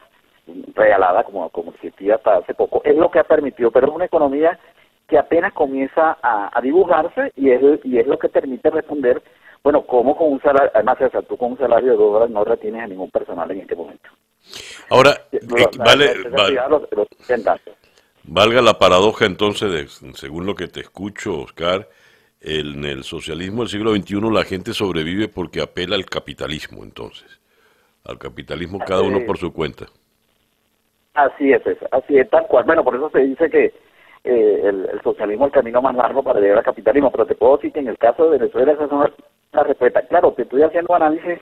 [0.75, 4.07] regalada como, como existía hasta hace poco, es lo que ha permitido, pero es una
[4.07, 4.59] economía
[5.07, 9.23] que apenas comienza a, dibujarse y es, y es lo que permite responder,
[9.63, 10.99] bueno, cómo con un salario, además
[11.29, 14.11] tú con un salario de dólares no retienes a ningún personal en este momento.
[14.91, 15.41] Ahora, eh,
[15.79, 16.15] vale,
[18.25, 21.89] valga la paradoja entonces, de, según lo que te escucho, Oscar,
[22.41, 27.41] en el socialismo del siglo XXI la gente sobrevive porque apela al capitalismo, entonces,
[28.05, 29.87] al capitalismo cada uno por su cuenta.
[31.15, 32.65] Así es, así es, tal cual.
[32.65, 33.73] Bueno, por eso se dice que
[34.25, 37.57] eh, el, socialismo es el camino más largo para llegar al capitalismo, pero te puedo
[37.57, 39.13] decir que en el caso de Venezuela esa es una,
[39.63, 40.03] respuesta.
[40.03, 41.39] Claro, te estoy haciendo análisis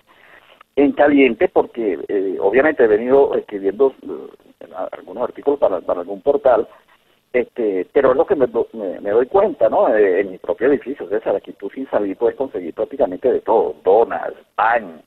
[0.77, 6.69] en caliente porque eh, obviamente he venido escribiendo eh, algunos artículos para, algún portal,
[7.33, 9.95] este, pero es lo que me, doy cuenta, ¿no?
[9.95, 14.33] en mi propio edificio, César, aquí tú sin salir puedes conseguir prácticamente de todo, donas,
[14.55, 15.03] pan,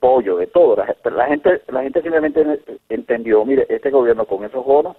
[0.00, 0.76] pollo, de todo.
[0.76, 4.96] La, la, gente la gente simplemente entendió, mire, este gobierno con esos bonos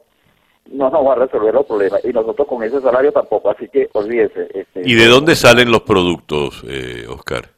[0.72, 3.90] no nos va a resolver los problemas y nosotros con ese salario tampoco, así que
[3.94, 4.50] olvídese.
[4.54, 7.55] Este, ¿Y de dónde salen los productos, eh, Oscar?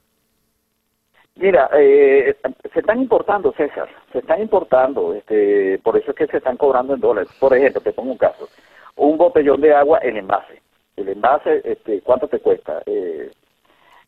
[1.37, 2.35] Mira, eh,
[2.73, 6.95] se están importando, César, se están importando, este, por eso es que se están cobrando
[6.95, 7.29] en dólares.
[7.39, 8.49] Por ejemplo, te pongo un caso,
[8.95, 10.61] un botellón de agua, el envase.
[10.95, 12.81] El envase, este, ¿cuánto te cuesta?
[12.85, 13.31] Eh,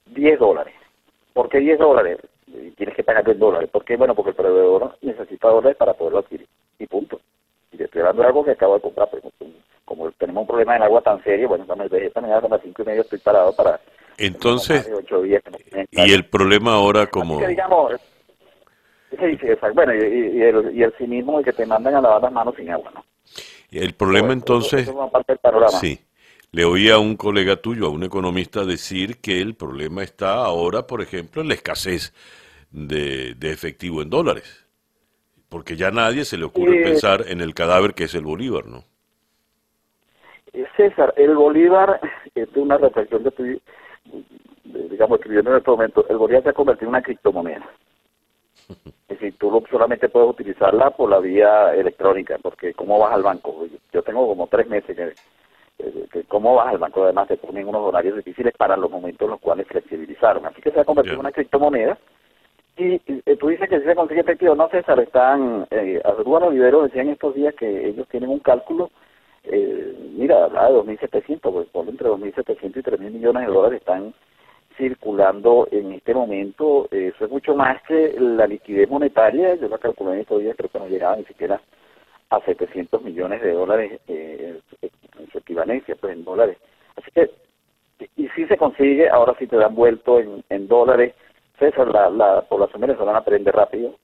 [0.08, 0.74] 10 dólares.
[1.34, 2.20] ¿Por qué 10 dólares?
[2.76, 3.70] Tienes que pagar 10 dólares.
[3.70, 3.96] ¿Por qué?
[3.96, 6.48] Bueno, porque el proveedor necesita dólares para poderlo adquirir.
[6.80, 7.20] Y punto
[7.72, 9.24] y estoy hablando de algo que acabo de comprar, pues,
[9.86, 13.02] como tenemos un problema en agua tan serio, bueno, mañana a las cinco y media
[13.02, 13.80] estoy parado para...
[14.20, 14.90] Entonces,
[15.92, 17.40] y el problema ahora como...
[17.46, 17.94] digamos,
[19.74, 22.70] bueno, y, el, y el cinismo de que te mandan a lavar las manos sin
[22.70, 23.04] agua, ¿no?
[23.72, 24.92] El problema entonces...
[25.80, 26.00] sí.
[26.52, 30.88] Le oí a un colega tuyo, a un economista, decir que el problema está ahora,
[30.88, 32.12] por ejemplo, en la escasez
[32.72, 34.66] de, de efectivo en dólares
[35.50, 38.68] porque ya a nadie se le ocurre pensar en el cadáver que es el Bolívar,
[38.68, 38.84] ¿no?
[40.54, 42.00] Eh, César, el Bolívar,
[42.36, 43.62] es una reflexión que estoy,
[44.90, 47.70] digamos, escribiendo en este momento, el Bolívar se ha convertido en una criptomoneda.
[49.10, 53.66] Es decir, tú solamente puedes utilizarla por la vía electrónica, porque ¿cómo vas al banco?
[53.92, 57.04] Yo tengo como tres meses que, ¿cómo vas al banco?
[57.04, 60.46] Además, te ponen unos horarios difíciles para los momentos en los cuales flexibilizaron.
[60.46, 61.98] Así que se ha convertido en una criptomoneda
[62.80, 62.98] y,
[63.36, 67.36] tú dices que si se consigue efectivo, no César, están, eh, Arturo Olivero decían estos
[67.36, 68.90] días que ellos tienen un cálculo,
[69.44, 74.14] eh, mira, hablaba de 2.700, pues por entre 2.700 y 3.000 millones de dólares están
[74.80, 80.14] circulando en este momento, eso es mucho más que la liquidez monetaria, yo la calculé
[80.14, 81.62] en estos días, creo que no llegaba ni siquiera
[82.30, 86.58] a 700 millones de dólares eh, en su equivalencia, pues en dólares.
[86.96, 87.30] Así que,
[88.16, 91.14] y si se consigue, ahora sí te dan vuelto en, dólares,
[91.60, 93.96] César, la, la población venezolana aprende rápido,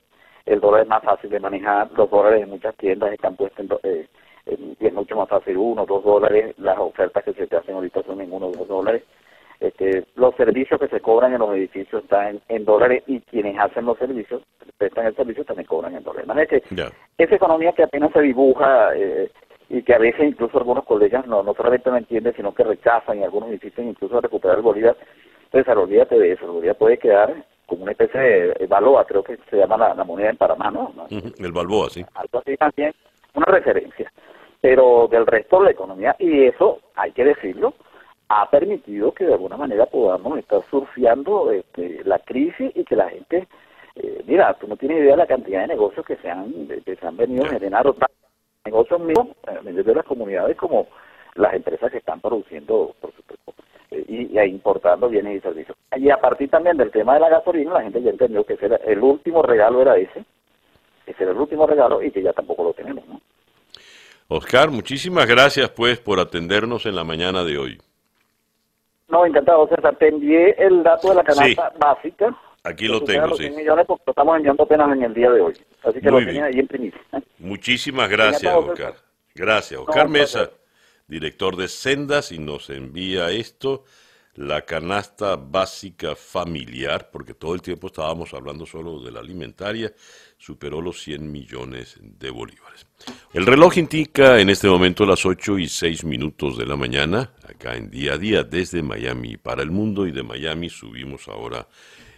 [0.46, 3.70] el dólar es más fácil de manejar, los dólares en muchas tiendas están puestos en,
[3.84, 4.08] eh,
[4.46, 8.22] es mucho más fácil, uno, dos dólares, las ofertas que se te hacen ahorita son
[8.22, 9.04] en uno dos dólares.
[9.60, 13.86] Este, los servicios que se cobran en los edificios están en, dólares y quienes hacen
[13.86, 14.42] los servicios,
[14.78, 16.48] prestan el servicio, también cobran en dólares.
[16.50, 19.32] Que esa economía que apenas se dibuja eh,
[19.70, 23.20] y que a veces incluso algunos colegas no, no solamente no entienden, sino que rechazan
[23.20, 24.98] y algunos insisten incluso a recuperar el Bolívar,
[25.56, 27.34] entonces, olvídate de eso, el Bolívar puede quedar
[27.66, 30.92] como una especie de Balboa, creo que se llama la, moneda en Panamá, ¿no?
[31.10, 32.06] el Balboa, sí.
[32.14, 32.94] Algo así también,
[33.34, 34.12] una referencia.
[34.60, 37.74] Pero del resto de la economía, y eso, hay que decirlo,
[38.30, 43.10] ha permitido que de alguna manera podamos estar surfeando este, la crisis y que la
[43.10, 43.48] gente,
[43.96, 46.96] eh, mira, tú no tienes idea de la cantidad de negocios que se han, que
[46.96, 47.86] se han venido a generar,
[48.66, 50.88] negocios mismos, eh, de las comunidades como
[51.36, 53.54] las empresas que están produciendo, por supuesto,
[53.92, 55.78] eh, y, importando bienes y servicios.
[55.96, 58.70] Y a partir también del tema de la gasolina, la gente ya entendió que ese
[58.86, 60.26] el último regalo era ese,
[61.06, 63.22] ese era el último regalo y que ya tampoco lo tenemos, ¿no?
[64.28, 67.78] Oscar, muchísimas gracias pues por atendernos en la mañana de hoy.
[69.08, 69.96] No, encantado, César.
[69.98, 72.36] Te envié el dato de la canasta básica.
[72.64, 73.50] Aquí lo tengo, sí.
[73.52, 75.54] millones porque lo estamos enviando apenas en el día de hoy.
[75.84, 77.00] Así que lo tenía ahí en primicia.
[77.38, 78.96] Muchísimas gracias, Oscar.
[79.36, 79.80] Gracias.
[79.80, 80.50] Oscar Mesa,
[81.08, 83.84] director de Sendas, y nos envía esto
[84.36, 89.94] la canasta básica familiar, porque todo el tiempo estábamos hablando solo de la alimentaria,
[90.46, 92.86] superó los 100 millones de bolívares.
[93.34, 97.76] El reloj indica en este momento las 8 y 6 minutos de la mañana, acá
[97.76, 101.66] en día a día desde Miami para el mundo y de Miami subimos ahora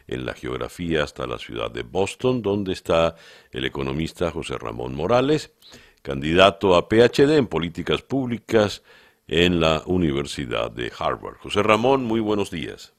[0.07, 3.15] en la geografía hasta la ciudad de Boston, donde está
[3.51, 5.53] el economista José Ramón Morales,
[6.01, 8.83] candidato a PhD en políticas públicas
[9.29, 11.37] en la Universidad de Harvard.
[11.37, 12.93] José Ramón, muy buenos días.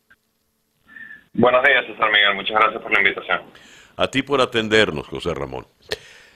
[1.34, 2.34] Buenos días, César Miguel.
[2.34, 3.42] Muchas gracias por la invitación.
[3.98, 5.66] A ti por atendernos, José Ramón.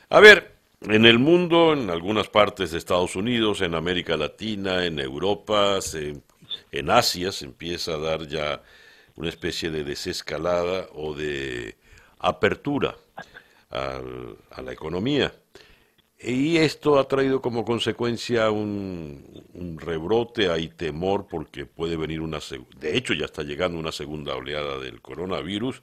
[0.08, 4.98] A ver, en el mundo, en algunas partes de Estados Unidos, en América Latina, en
[4.98, 5.78] Europa,
[6.72, 8.62] en Asia se empieza a dar ya
[9.14, 11.76] una especie de desescalada o de
[12.18, 12.96] apertura
[13.70, 15.32] a la economía.
[16.18, 22.38] Y esto ha traído como consecuencia un, rebrote, hay temor porque puede venir una
[22.76, 25.80] de hecho ya está llegando una segunda oleada del coronavirus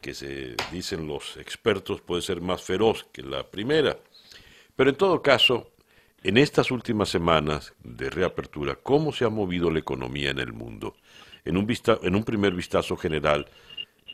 [0.00, 3.96] que se dicen los expertos puede ser más feroz que la primera.
[4.76, 5.70] Pero en todo caso,
[6.22, 10.96] en estas últimas semanas de reapertura, ¿cómo se ha movido la economía en el mundo?
[11.44, 13.46] En un, vista, en un primer vistazo general,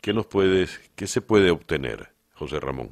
[0.03, 2.91] ¿qué nos puedes, qué se puede obtener, José Ramón?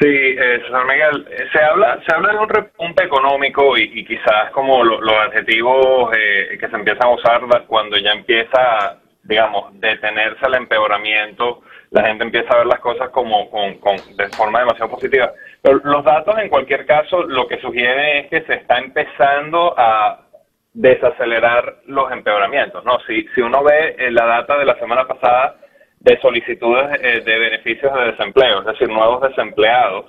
[0.00, 4.50] Sí, eh, César Miguel, eh, se habla, se habla de un repunte económico y, quizás
[4.52, 8.98] como los adjetivos eh, que se empiezan a usar cuando ya empieza,
[9.30, 14.58] digamos, detenerse el empeoramiento, la gente empieza a ver las cosas como con, de forma
[14.58, 15.32] demasiado positiva.
[15.62, 20.26] Pero los datos, en cualquier caso, lo que sugiere es que se está empezando a
[20.72, 22.98] desacelerar los empeoramientos, ¿no?
[23.06, 25.56] Si, si uno ve la data de la semana pasada,
[26.00, 30.06] de solicitudes eh, de beneficios de desempleo, es decir, nuevos desempleados.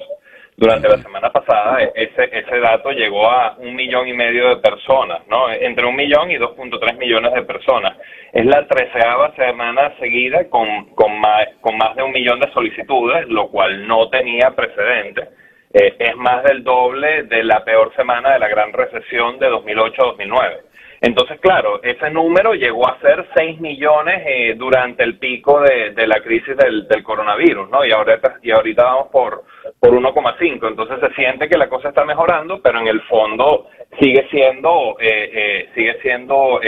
[0.57, 4.57] Durante la semana pasada e, ese, ese dato llegó a un millón y medio de
[4.57, 5.51] personas, ¿no?
[5.51, 7.97] Entre un millón y 2.3 millones de personas.
[8.31, 13.27] Es la treceava semana seguida con, con, más, con más de un millón de solicitudes,
[13.27, 15.29] lo cual no tenía precedente.
[15.73, 20.70] Eh, es más del doble de la peor semana de la gran recesión de 2008-2009.
[21.03, 26.21] Entonces, claro, ese número llegó a ser 6 millones eh, durante el pico de, la
[26.21, 27.83] crisis del, coronavirus, ¿no?
[27.83, 29.43] Y ahorita, y ahorita vamos por,
[29.79, 30.67] por 1,5.
[30.67, 33.67] Entonces se siente que la cosa está mejorando, pero en el fondo
[33.99, 36.59] sigue siendo, eh, eh, sigue siendo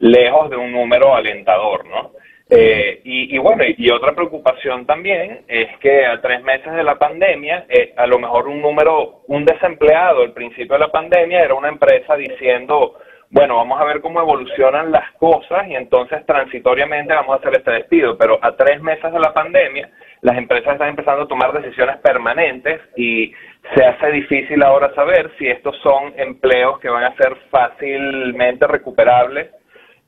[0.00, 2.12] lejos de un número alentador, ¿no?
[2.50, 7.64] y, y, bueno, y, otra preocupación también es que a tres meses de la pandemia,
[7.96, 12.14] a lo mejor un número, un desempleado al principio de la pandemia era una empresa
[12.14, 12.98] diciendo,
[13.32, 17.70] bueno, vamos a ver cómo evolucionan las cosas y entonces transitoriamente vamos a hacer este
[17.70, 21.96] despido, pero a tres meses de la pandemia las empresas están empezando a tomar decisiones
[22.02, 23.32] permanentes y
[23.74, 29.48] se hace difícil ahora saber si estos son empleos que van a ser fácilmente recuperables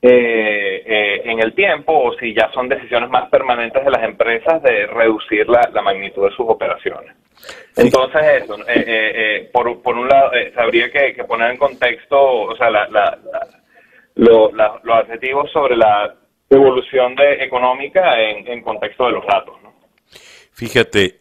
[0.02, 4.62] eh, eh, en el tiempo o si ya son decisiones más permanentes de las empresas
[4.62, 7.23] de reducir la magnitud de sus operaciones.
[7.76, 12.56] Entonces eso, eh, eh, eh, por, por un lado, habría que, poner en contexto, o
[12.56, 13.18] sea, la,
[14.14, 14.52] los
[14.86, 16.14] adjetivos sobre la
[16.50, 19.56] evolución de, económica en, contexto de los datos.
[19.62, 19.74] ¿no?
[20.52, 21.20] Fíjate,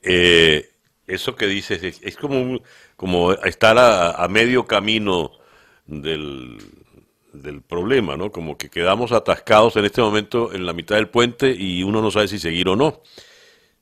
[1.08, 2.60] eso que dices es, como,
[2.96, 5.32] como estar a, medio camino
[5.88, 6.60] del,
[7.34, 8.32] del problema, ¿no?
[8.32, 12.12] Como que quedamos atascados en este momento en la mitad del puente y uno no
[12.12, 13.02] sabe si seguir o no.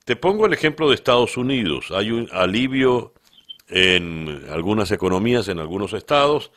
[0.05, 1.91] Te pongo el ejemplo de Estados Unidos.
[1.91, 3.13] Hay un alivio
[3.67, 6.51] en algunas economías, en algunos estados,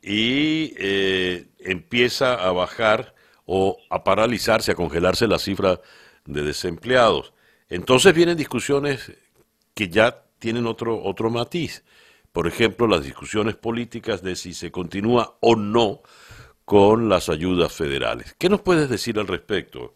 [0.00, 3.14] y eh, empieza a bajar
[3.46, 5.80] o a paralizarse, a congelarse la cifra
[6.24, 7.32] de desempleados.
[7.68, 9.12] Entonces vienen discusiones
[9.74, 11.84] que ya tienen otro, otro matiz.
[12.32, 16.02] Por ejemplo, las discusiones políticas de si se continúa o no
[16.64, 18.36] con las ayudas federales.
[18.38, 19.94] ¿Qué nos puedes decir al respecto,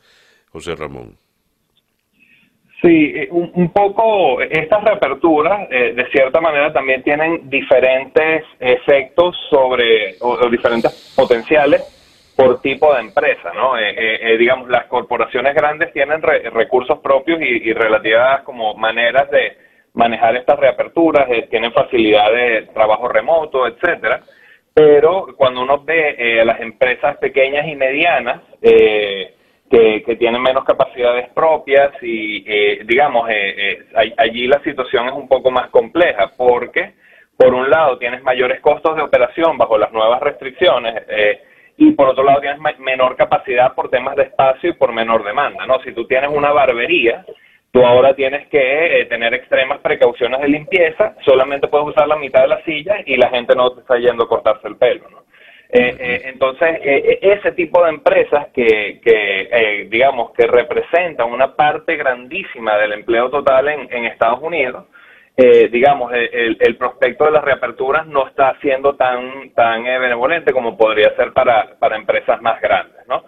[0.50, 1.21] José Ramón?
[2.82, 10.16] Sí, eh, un, poco estas reaperturas eh, de cierta manera también tienen diferentes efectos sobre
[10.20, 12.00] o, diferentes potenciales
[12.36, 13.78] por tipo de empresa, ¿no?
[13.78, 19.56] Eh, eh, eh, digamos, las corporaciones grandes tienen recursos propios y, relativas como maneras de
[19.94, 24.22] manejar estas reaperturas, tienen facilidad de trabajo remoto, etcétera.
[24.74, 28.40] Pero cuando uno ve a las empresas pequeñas y medianas
[29.72, 32.42] que, tienen menos capacidades propias y,
[32.84, 33.28] digamos,
[34.18, 36.92] allí la situación es un poco más compleja porque,
[37.36, 41.02] por un lado, tienes mayores costos de operación bajo las nuevas restricciones.
[41.08, 41.40] Eh,
[41.78, 45.66] y por otro lado tienes menor capacidad por temas de espacio y por menor demanda,
[45.66, 45.80] ¿no?
[45.82, 47.24] Si tú tienes una barbería,
[47.72, 52.42] tú ahora tienes que eh, tener extremas precauciones de limpieza, solamente puedes usar la mitad
[52.42, 55.22] de la silla y la gente no te está yendo a cortarse el pelo, ¿no?
[55.74, 62.76] Eh, eh, entonces, ese tipo de empresas que, que digamos, que representan una parte grandísima
[62.76, 64.84] del empleo total en, Estados Unidos,
[65.34, 70.52] eh, digamos, el, el, prospecto de las reaperturas no está siendo tan, tan eh, benevolente
[70.52, 73.24] como podría ser para, para empresas más grandes, ¿no?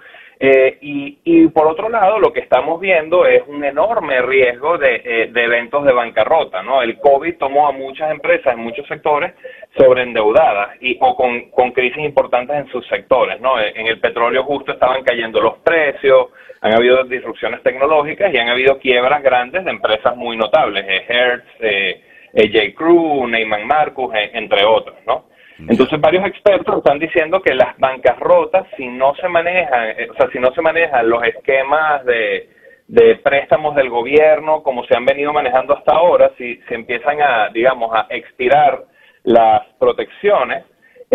[0.47, 5.31] Eh, y, por otro lado, lo que estamos viendo es un enorme riesgo de, eh,
[5.33, 6.83] de, eventos de bancarrota, ¿no?
[6.83, 9.33] El COVID tomó a muchas empresas en muchos sectores
[9.79, 13.59] sobreendeudadas y, o con, con crisis importantes en sus sectores, ¿no?
[13.59, 16.27] En el petróleo justo estaban cayendo los precios,
[16.61, 21.47] han habido disrupciones tecnológicas y han habido quiebras grandes de empresas muy notables, eh, Hertz,
[21.61, 22.03] eh,
[22.35, 22.75] eh J.
[22.75, 25.25] Crew, Neyman Marcus, entre otros, ¿no?
[25.59, 30.29] Entonces varios expertos están diciendo que las bancas rotas, si no se manejan, o sea,
[30.33, 32.49] si no se manejan los esquemas de,
[32.89, 37.49] de préstamos del gobierno como se han venido manejando hasta ahora, si se empiezan a,
[37.51, 38.85] digamos, a expirar
[39.23, 40.65] las protecciones,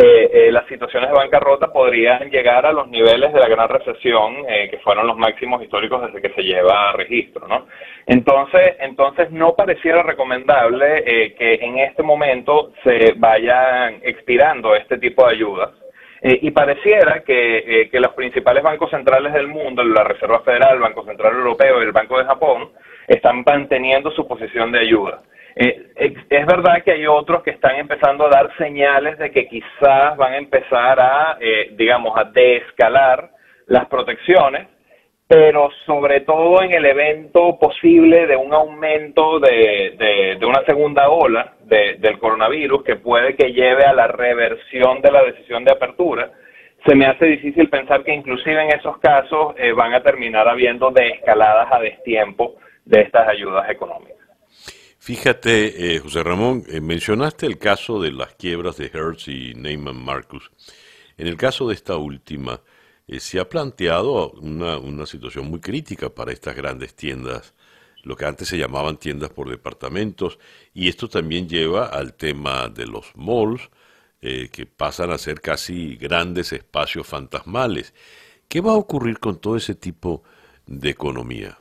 [0.02, 4.46] eh, eh, las situaciones de bancarrota podrían llegar a los niveles de la gran recesión,
[4.48, 7.68] eh, que fueron los máximos históricos desde que se lleva registro, ¿no?
[8.06, 11.04] Entonces, entonces no pareciera recomendable
[11.38, 15.72] que en este momento se vayan expirando este tipo de ayudas.
[16.22, 21.04] y pareciera que, que los principales bancos centrales del mundo, la Reserva Federal, el Banco
[21.06, 22.70] Central Europeo y el Banco de Japón,
[23.08, 25.22] están manteniendo su posición de ayuda.
[25.62, 30.16] Eh, es verdad que hay otros que están empezando a dar señales de que quizás
[30.16, 33.30] van a empezar a, eh, digamos, a desescalar
[33.68, 34.70] las protecciones,
[35.28, 41.56] pero sobre todo en el evento posible de un aumento de, de, una segunda ola
[41.66, 46.32] del coronavirus que puede que lleve a la reversión de la decisión de apertura,
[46.88, 50.90] se me hace difícil pensar que inclusive en esos casos eh, van a terminar habiendo
[50.90, 52.56] desescaladas a destiempo
[52.86, 54.19] de estas ayudas económicas.
[55.10, 59.96] Fíjate, eh, José Ramón, eh, mencionaste el caso de las quiebras de Hertz y Neyman
[59.96, 60.52] Marcus.
[61.18, 62.62] En el caso de esta última,
[63.08, 67.56] eh, se ha planteado una, una, situación muy crítica para estas grandes tiendas,
[68.04, 70.38] lo que antes se llamaban tiendas por departamentos,
[70.76, 73.68] y esto también lleva al tema de los malls,
[74.22, 77.96] que pasan a ser casi grandes espacios fantasmales.
[78.48, 80.22] ¿Qué va a ocurrir con todo ese tipo
[80.68, 81.58] de economía?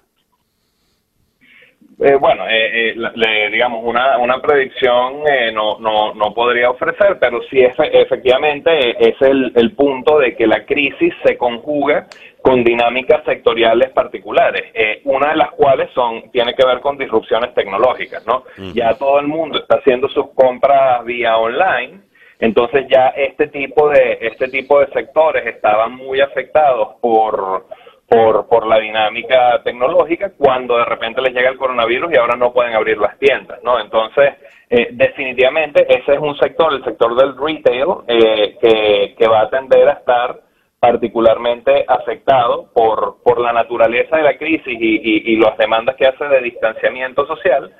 [2.01, 7.40] Eh, bueno, eh, eh digamos, una, una predicción eh, no, no, no podría ofrecer, pero
[7.51, 12.07] sí efectivamente es el, el punto de que la crisis se conjuga
[12.40, 14.62] con dinámicas sectoriales particulares,
[15.05, 18.44] una de las cuales son tiene que ver con disrupciones tecnológicas, ¿no?
[18.74, 22.01] Ya todo el mundo está haciendo sus compras vía online,
[22.38, 27.66] entonces ya este tipo de este tipo de sectores estaban muy afectados por
[28.09, 32.52] por, por la dinámica tecnológica cuando de repente les llega el coronavirus y ahora no
[32.52, 33.78] pueden abrir las tiendas, ¿no?
[33.78, 34.34] Entonces,
[34.70, 39.50] eh, definitivamente ese es un sector, el sector del retail, eh, que, que va a
[39.50, 40.40] tender a estar
[40.80, 46.24] particularmente afectado por, por la naturaleza de la crisis y, y, las demandas que hace
[46.24, 47.72] de distanciamiento social,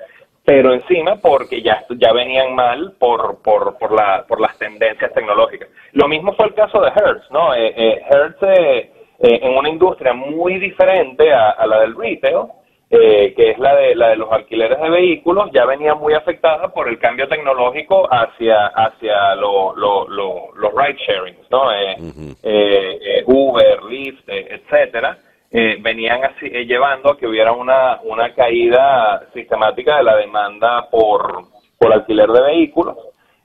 [0.43, 5.69] pero encima porque ya, ya venían mal por, por, por, la, por las tendencias tecnológicas.
[5.93, 7.55] Lo mismo fue el caso de Hertz, ¿no?
[7.55, 12.45] Eh, eh Hertz eh, en una industria muy diferente a, la del retail,
[12.89, 16.69] eh, que es la de, la de los alquileres de vehículos, ya venía muy afectada
[16.69, 21.69] por el cambio tecnológico hacia, hacia los ride sharing, ¿no?
[22.43, 25.17] Eh, Uber, Lyft, etcétera.
[25.51, 31.43] venían así, llevando a que hubiera una, una caída sistemática de la demanda por,
[31.77, 32.95] por alquiler de vehículos.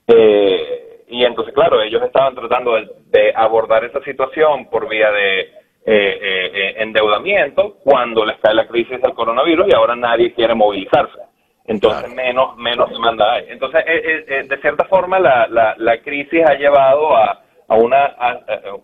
[0.06, 6.50] y entonces, claro, ellos estaban tratando de abordar esa situación por vía de eh, eh,
[6.54, 11.18] eh, endeudamiento cuando les cae la crisis del coronavirus y ahora nadie quiere movilizarse.
[11.66, 13.46] Entonces menos menos demanda hay.
[13.48, 18.40] Entonces, de cierta forma, la, la, la, crisis ha llevado a, a una a,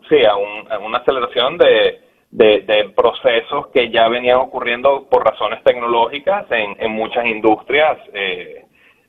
[0.09, 0.37] sí, a,
[0.79, 7.27] una aceleración de, de, procesos que ya venían ocurriendo por razones tecnológicas en, en muchas
[7.27, 7.99] industrias.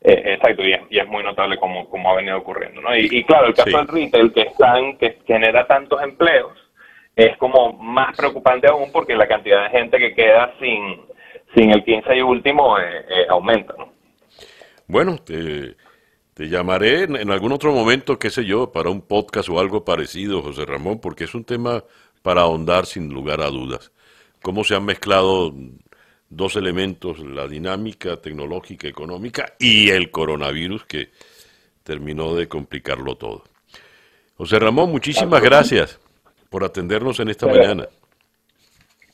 [0.03, 2.81] Eh, exacto, y es, muy notable como, como ha venido ocurriendo.
[2.81, 2.95] ¿no?
[2.95, 6.60] Y, claro, el caso del retail, que, están, que genera tantos empleos,
[7.15, 11.01] es como más preocupante aún porque la cantidad de gente que queda sin,
[11.55, 13.75] sin el 15 y último eh, eh, aumenta.
[14.87, 15.75] Bueno, te,
[16.33, 19.83] te llamaré en, en, algún otro momento, qué sé yo, para un podcast o algo
[19.83, 21.83] parecido, José Ramón, porque es un tema
[22.21, 23.91] para ahondar sin lugar a dudas.
[24.41, 25.53] Cómo se han mezclado
[26.29, 31.09] dos elementos, la dinámica tecnológica, económica y el coronavirus que
[31.83, 33.43] terminó de complicarlo todo.
[34.37, 35.99] José Ramón, muchísimas gracias
[36.51, 37.87] por atendernos en esta mañana.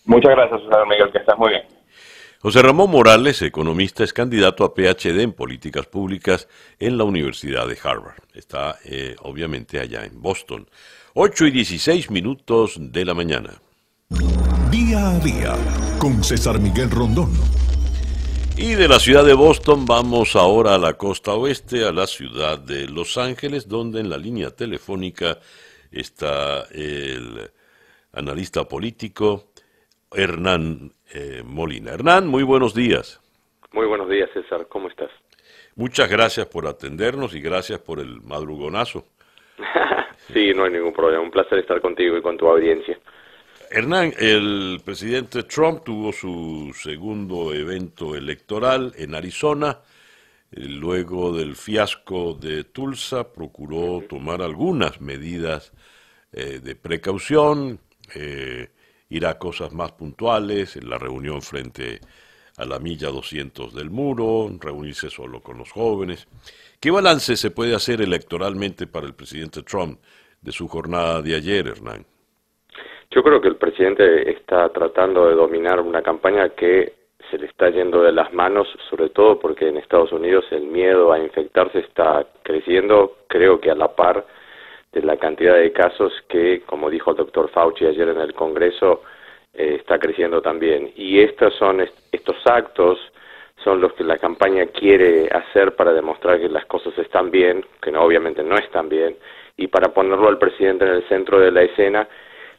[0.06, 1.62] Muchas gracias, José Miguel, que estás muy bien.
[2.42, 6.48] José Ramón Morales, economista, es candidato a PhD en políticas públicas
[6.80, 8.18] en la Universidad de Harvard.
[8.34, 10.68] Está eh, obviamente allá en Boston.
[11.14, 13.52] 8 y 16 minutos de la mañana.
[14.72, 15.56] Día a día
[16.00, 17.30] con César Miguel Rondón.
[18.56, 22.58] Y de la ciudad de Boston vamos ahora a la costa oeste, a la ciudad
[22.58, 25.38] de Los Ángeles, donde en la línea telefónica
[25.92, 27.50] está el
[28.14, 29.52] analista político
[30.12, 31.92] Hernán eh, Molina.
[31.92, 33.22] Hernán, muy buenos días.
[33.72, 34.68] Muy buenos días, César.
[34.70, 35.12] ¿Cómo estás?
[35.76, 39.06] Muchas gracias por atendernos y gracias por el madrugonazo.
[40.34, 41.22] sí, no hay ningún problema.
[41.22, 42.98] Un placer estar contigo y con tu audiencia.
[43.70, 49.78] Hernán, el presidente Trump tuvo su segundo evento electoral en Arizona.
[50.52, 55.74] Luego del fiasco de Tulsa, procuró tomar algunas medidas
[56.32, 57.80] eh, de precaución,
[58.16, 58.70] eh,
[59.10, 62.00] ir a cosas más puntuales, en la reunión frente
[62.58, 66.28] a la milla 200 del muro, reunirse solo con los jóvenes.
[66.80, 70.00] ¿Qué balance se puede hacer electoralmente para el presidente Trump
[70.42, 72.06] de su jornada de ayer, Hernán?
[73.12, 76.94] Yo creo que el presidente está tratando de dominar una campaña que
[77.30, 81.12] se le está yendo de las manos, sobre todo porque en Estados Unidos el miedo
[81.12, 84.26] a infectarse está creciendo, creo que a la par
[84.92, 89.04] de la cantidad de casos que, como dijo el doctor Fauci ayer en el Congreso,
[89.54, 90.92] eh, está creciendo también.
[90.96, 93.00] Y estos son estos actos
[93.64, 97.92] son los que la campaña quiere hacer para demostrar que las cosas están bien, que
[97.92, 99.18] no, obviamente no están bien,
[99.58, 102.08] y para ponerlo al presidente en el centro de la escena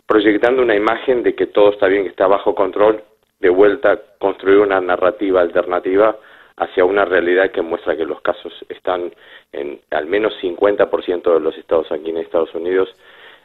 [0.07, 3.03] proyectando una imagen de que todo está bien, que está bajo control,
[3.41, 6.17] de vuelta construir una narrativa alternativa
[6.57, 9.13] hacia una realidad que muestra que los casos están
[9.53, 12.89] en al menos 50% de los estados aquí en Estados Unidos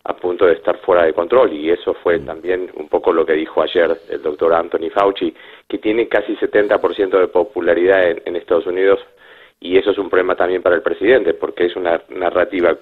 [0.05, 3.33] a punto de estar fuera de control y eso fue también un poco lo que
[3.33, 5.33] dijo ayer el doctor Anthony Fauci,
[5.67, 8.99] que tiene casi 70% de popularidad en, en Estados Unidos
[9.61, 12.75] y eso es un problema también para el presidente porque es una narrativa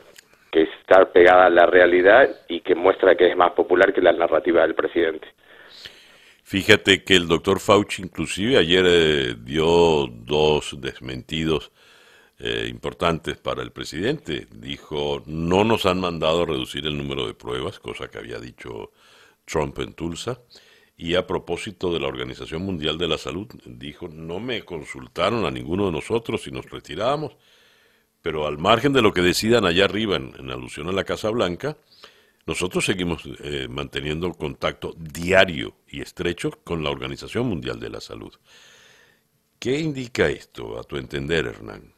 [0.51, 4.11] que está pegada a la realidad y que muestra que es más popular que la
[4.11, 5.27] narrativa del presidente.
[6.51, 11.71] Fíjate que el doctor Fauci inclusive ayer eh, dio dos desmentidos
[12.39, 14.47] eh, importantes para el presidente.
[14.51, 18.91] Dijo, no nos han mandado a reducir el número de pruebas, cosa que había dicho
[19.45, 20.41] Trump en Tulsa.
[20.97, 25.51] Y a propósito de la Organización Mundial de la Salud, dijo, no me consultaron a
[25.51, 27.37] ninguno de nosotros si nos retiramos
[28.21, 31.77] pero al margen de lo que decidan allá arriba en, alusión a la Casa Blanca,
[32.51, 38.33] nosotros seguimos eh, manteniendo contacto diario y estrecho con la Organización Mundial de la Salud.
[39.57, 41.93] ¿Qué indica esto, a tu entender, Hernán?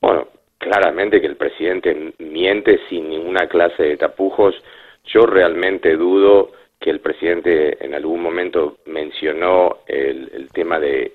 [0.00, 0.26] Bueno,
[0.58, 4.56] claramente que el presidente miente sin ninguna clase de tapujos.
[5.04, 6.50] Yo realmente dudo
[6.80, 11.12] que el presidente en algún momento mencionó el, tema de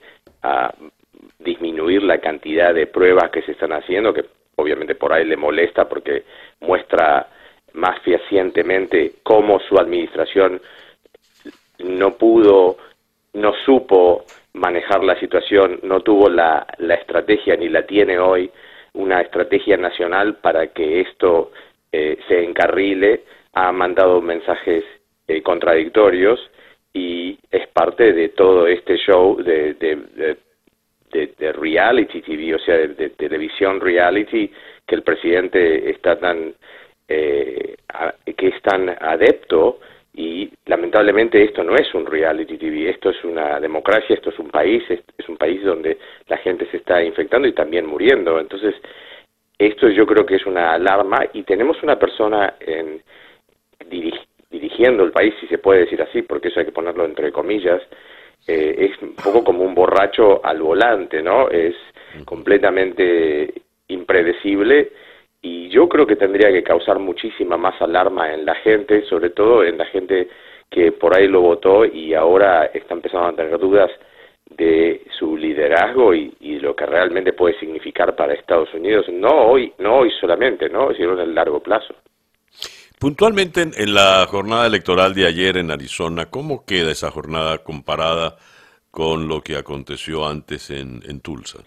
[1.39, 4.23] disminuir la cantidad de pruebas que se están haciendo, que
[4.55, 6.23] obviamente por ahí le molesta porque
[6.61, 7.27] muestra
[7.77, 10.61] más fehacientemente cómo su administración
[11.79, 12.77] no pudo,
[13.33, 18.49] no supo manejar la situación, no tuvo la, la estrategia ni la tiene hoy,
[18.93, 21.51] una estrategia nacional para que esto
[21.91, 23.23] eh, se encarrile,
[23.53, 24.83] ha mandado mensajes
[25.27, 26.39] eh, contradictorios
[26.93, 30.37] y es parte de todo este show de, de
[31.11, 34.51] de, reality TV, o sea, de, televisión reality,
[34.85, 36.53] que el presidente está tan,
[37.07, 37.75] eh,
[38.35, 39.79] que es tan adepto
[40.13, 44.49] y lamentablemente esto no es un reality TV, esto es una democracia, esto es un
[44.49, 45.97] país, es, un país donde
[46.27, 48.39] la gente se está infectando y también muriendo.
[48.39, 48.73] Entonces,
[49.59, 53.01] esto yo creo que es una alarma y tenemos una persona en,
[54.49, 57.81] dirigiendo el país, si se puede decir así, porque eso hay que ponerlo entre comillas,
[58.47, 61.49] eh, es un poco como un borracho al volante, ¿no?
[61.49, 61.75] Es
[62.25, 63.53] completamente
[63.87, 64.91] impredecible
[65.47, 69.63] y yo creo que tendría que causar muchísima más alarma en la gente, sobre todo
[69.63, 70.27] en la gente
[70.69, 73.89] que por ahí lo votó y ahora está empezando a tener dudas
[74.49, 79.99] de su liderazgo y, lo que realmente puede significar para Estados Unidos, no hoy, no
[79.99, 81.93] hoy solamente, ¿no, sino en el largo plazo.
[82.99, 88.35] Puntualmente en, la jornada electoral de ayer en Arizona, ¿cómo queda esa jornada comparada
[88.91, 91.59] con lo que aconteció antes en, en Tulsa?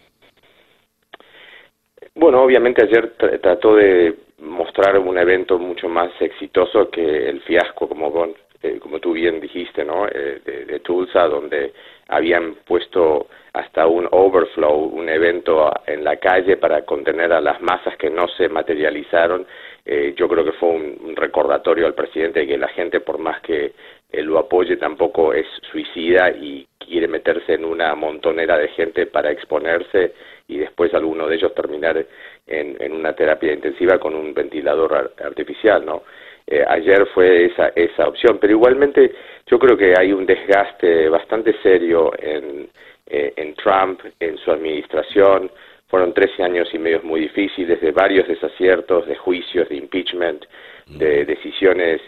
[2.14, 8.34] Bueno, obviamente ayer trató de mostrar un evento mucho más exitoso que el fiasco, como,
[8.62, 10.06] eh, como tú bien dijiste, ¿no?
[10.08, 11.72] Eh, de, Tulsa, donde
[12.08, 17.96] habían puesto hasta un overflow, un evento en la calle para contener a las masas
[17.96, 19.46] que no se materializaron.
[19.84, 23.40] Eh, yo creo que fue un, recordatorio al presidente de que la gente, por más
[23.42, 23.72] que
[24.12, 30.12] lo apoye, tampoco es suicida y quiere meterse en una montonera de gente para exponerse
[30.50, 32.04] y después alguno de ellos terminar
[32.46, 36.02] en, una terapia intensiva con un ventilador artificial, ¿no?
[36.46, 39.12] Eh, ayer fue esa, esa opción, pero igualmente
[39.46, 42.68] yo creo que hay un desgaste bastante serio en,
[43.06, 45.50] eh, en Trump, en su administración.
[45.86, 50.44] Fueron 13 años y medio muy difíciles, de varios desaciertos, de juicios, de impeachment,
[50.86, 52.00] de decisiones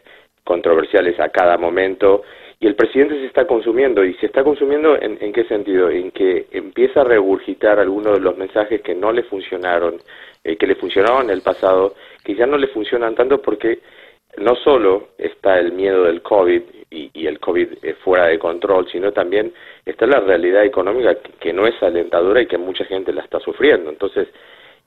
[0.43, 2.23] controversiales a cada momento
[2.63, 6.47] y el presidente se está consumiendo y se está consumiendo en, qué sentido en que
[6.53, 10.01] empieza a regurgitar algunos de los mensajes que no le funcionaron
[10.45, 13.81] eh, que le funcionaban en el pasado que ya no le funcionan tanto porque
[14.37, 19.11] no solo está el miedo del COVID y, el COVID eh, fuera de control sino
[19.13, 19.53] también
[19.85, 23.41] está la realidad económica que, que, no es alentadora y que mucha gente la está
[23.41, 23.91] sufriendo.
[23.91, 24.29] Entonces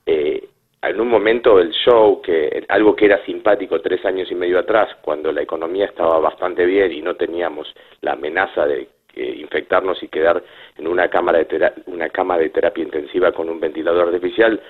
[0.06, 0.48] eh,
[0.88, 4.88] en un momento el show, que algo que era simpático tres años y medio atrás,
[5.02, 10.42] cuando la economía estaba bastante bien y no teníamos la amenaza de infectarnos y quedar
[10.76, 14.60] en una cámara de una cama de terapia intensiva con un ventilador artificial,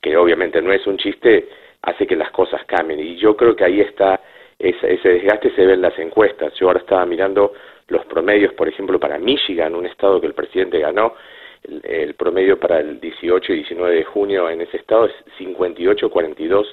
[0.00, 1.48] que obviamente no es un chiste,
[1.82, 3.00] hace que las cosas cambien.
[3.00, 4.20] Y yo creo que ahí está,
[4.58, 6.54] ese, ese desgaste se ve en las encuestas.
[6.54, 7.52] Yo ahora estaba mirando
[7.88, 11.14] los promedios, por ejemplo, para Michigan, un estado que el presidente ganó,
[11.64, 16.66] el, promedio para el 18 y 19 de junio en ese estado es 58-42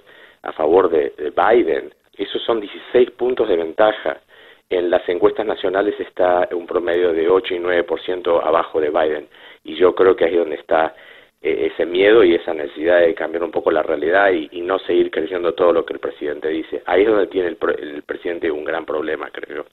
[0.43, 1.93] a favor de, Biden.
[2.17, 4.21] Esos son 16 puntos de ventaja.
[4.69, 9.27] En las encuestas nacionales está un promedio de 8 y 9% abajo de Biden.
[9.63, 10.95] Y yo creo que ahí es donde está
[11.41, 15.11] eh, ese miedo y esa necesidad de cambiar un poco la realidad y, no seguir
[15.11, 16.81] creyendo todo lo que el presidente dice.
[16.85, 19.65] Ahí es donde tiene el, el presidente un gran problema, creo.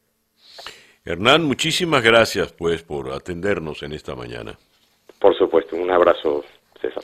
[1.04, 4.58] Hernán, muchísimas gracias pues por atendernos en esta mañana.
[5.20, 6.44] Por supuesto, un abrazo,
[6.80, 7.02] César.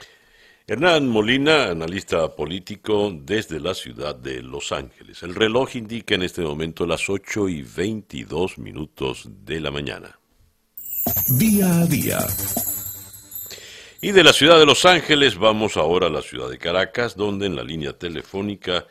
[0.66, 5.22] Hernán Molina, analista político desde la ciudad de Los Ángeles.
[5.22, 10.18] El reloj indica en este momento las 8 y 22 minutos de la mañana.
[11.38, 12.18] Día a día.
[14.00, 17.44] Y de la ciudad de Los Ángeles vamos ahora a la ciudad de Caracas, donde
[17.44, 18.86] en la línea telefónica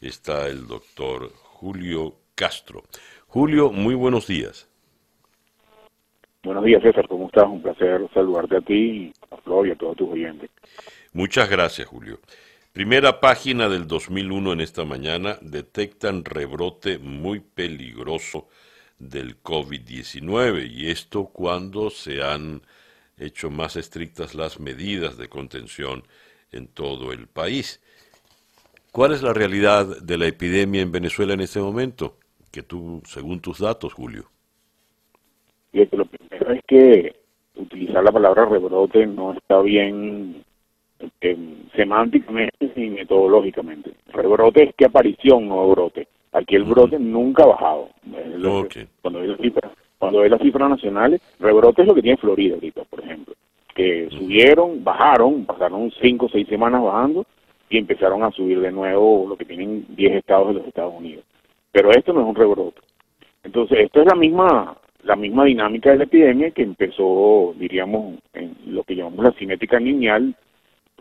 [0.00, 2.84] está el doctor Julio Castro.
[3.26, 4.68] Julio, muy buenos días.
[6.44, 7.44] Buenos días, César, ¿cómo estás?
[7.44, 10.48] Un placer saludarte a ti, a Flor y a todos tus oyentes.
[11.12, 12.20] Muchas gracias, Julio.
[12.72, 18.46] Primera página del 2001 en esta mañana, detectan rebrote muy peligroso
[19.00, 22.62] del COVID-19 y esto cuando se han
[23.16, 26.04] hecho más estrictas las medidas de contención
[26.52, 27.82] en todo el país.
[28.92, 32.16] ¿Cuál es la realidad de la epidemia en Venezuela en este momento?
[32.52, 34.30] Que tú, según tus datos, Julio.
[35.72, 36.06] Lo
[36.52, 37.14] es que
[37.56, 40.44] utilizar la palabra rebrote no está bien
[41.20, 41.36] eh,
[41.74, 43.92] semánticamente ni metodológicamente.
[44.12, 46.08] Rebrote es que aparición, no brote.
[46.32, 47.88] Aquí el brote nunca ha bajado.
[49.02, 52.54] Cuando ve las cifras, cuando ve las cifras nacionales, rebrote es lo que tiene Florida
[52.54, 53.34] ahorita, por ejemplo,
[53.74, 57.24] que subieron, bajaron, pasaron cinco o seis semanas bajando
[57.70, 61.24] y empezaron a subir de nuevo lo que tienen 10 estados de los Estados Unidos.
[61.70, 62.80] Pero esto no es un rebrote.
[63.44, 64.76] Entonces, esto es la misma
[65.08, 69.80] la misma dinámica de la epidemia que empezó, diríamos, en lo que llamamos la cinética
[69.80, 70.36] lineal,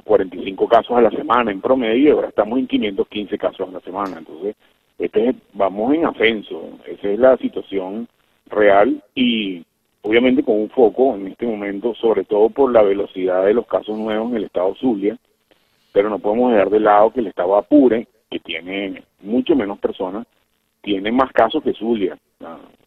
[0.06, 3.82] 45 casos a la semana en promedio y ahora estamos en 515 casos a la
[3.82, 4.18] semana.
[4.18, 4.56] Entonces,
[4.98, 8.08] este vamos en ascenso, esa es la situación
[8.50, 9.66] real y
[10.04, 13.98] obviamente con un foco en este momento, sobre todo por la velocidad de los casos
[13.98, 15.18] nuevos en el estado Zulia,
[15.92, 20.26] pero no podemos dejar de lado que el estado Apure, que tiene mucho menos personas,
[20.88, 22.18] tiene más casos que Zulia.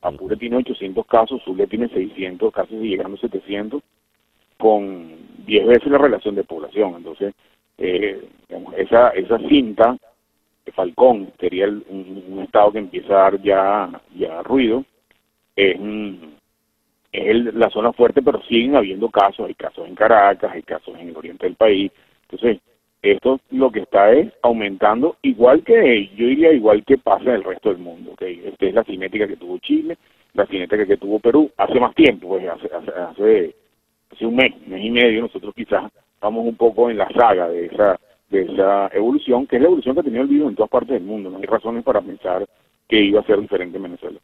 [0.00, 3.82] Apure tiene 800 casos, Zulia tiene 600, casi llegando a 700,
[4.56, 6.94] con 10 veces la relación de población.
[6.96, 7.34] Entonces,
[7.76, 8.26] eh,
[8.78, 9.98] esa, esa cinta,
[10.64, 14.82] de Falcón, sería un, estado que empieza a dar ya, ya ruido,
[15.54, 15.78] es,
[17.12, 21.10] es la zona fuerte, pero siguen habiendo casos, hay casos en Caracas, hay casos en
[21.10, 21.92] el oriente del país.
[22.22, 22.62] Entonces,
[23.02, 27.44] esto lo que está es aumentando, igual que, yo diría igual que pasa en el
[27.44, 28.12] resto del mundo.
[28.12, 28.42] ¿okay?
[28.44, 29.96] Esta es la cinética que tuvo Chile,
[30.34, 33.54] la cinética que tuvo Perú, hace más tiempo, pues hace, hace,
[34.12, 35.90] hace, un mes, mes y medio, nosotros quizás
[36.20, 37.98] vamos un poco en la saga de esa
[38.30, 40.90] de esa evolución, que es la evolución que ha tenido el virus en todas partes
[40.90, 41.30] del mundo.
[41.30, 42.46] No hay razones para pensar
[42.88, 44.20] que iba a ser diferente en Venezuela.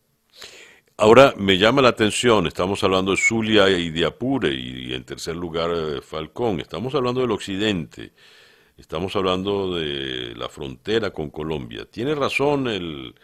[0.99, 5.37] Ahora me llama la atención, estamos hablando de Zulia y de Apure y, en tercer
[5.37, 8.13] lugar eh, Falcón, estamos hablando del occidente,
[8.77, 11.87] estamos hablando de la frontera con Colombia.
[11.91, 13.15] Tiene razón el,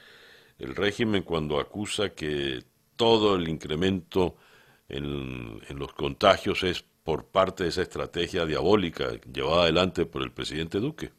[0.58, 2.60] el régimen cuando acusa que
[2.96, 4.36] todo el incremento
[4.88, 10.30] en, en los contagios es por parte de esa estrategia diabólica llevada adelante por el
[10.30, 11.10] presidente Duque.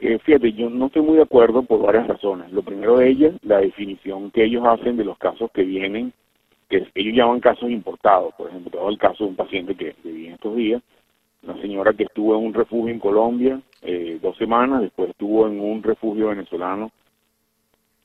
[0.00, 2.50] Eh, fíjate, yo no estoy muy de acuerdo por varias razones.
[2.52, 6.12] Lo primero de ellas, la definición que ellos hacen de los casos que vienen,
[6.70, 8.32] que ellos llaman casos importados.
[8.34, 10.82] Por ejemplo, todo el caso de un paciente que, vive estos días,
[11.42, 15.60] una señora que estuvo en un refugio en Colombia eh, dos semanas, después estuvo en
[15.60, 16.90] un refugio venezolano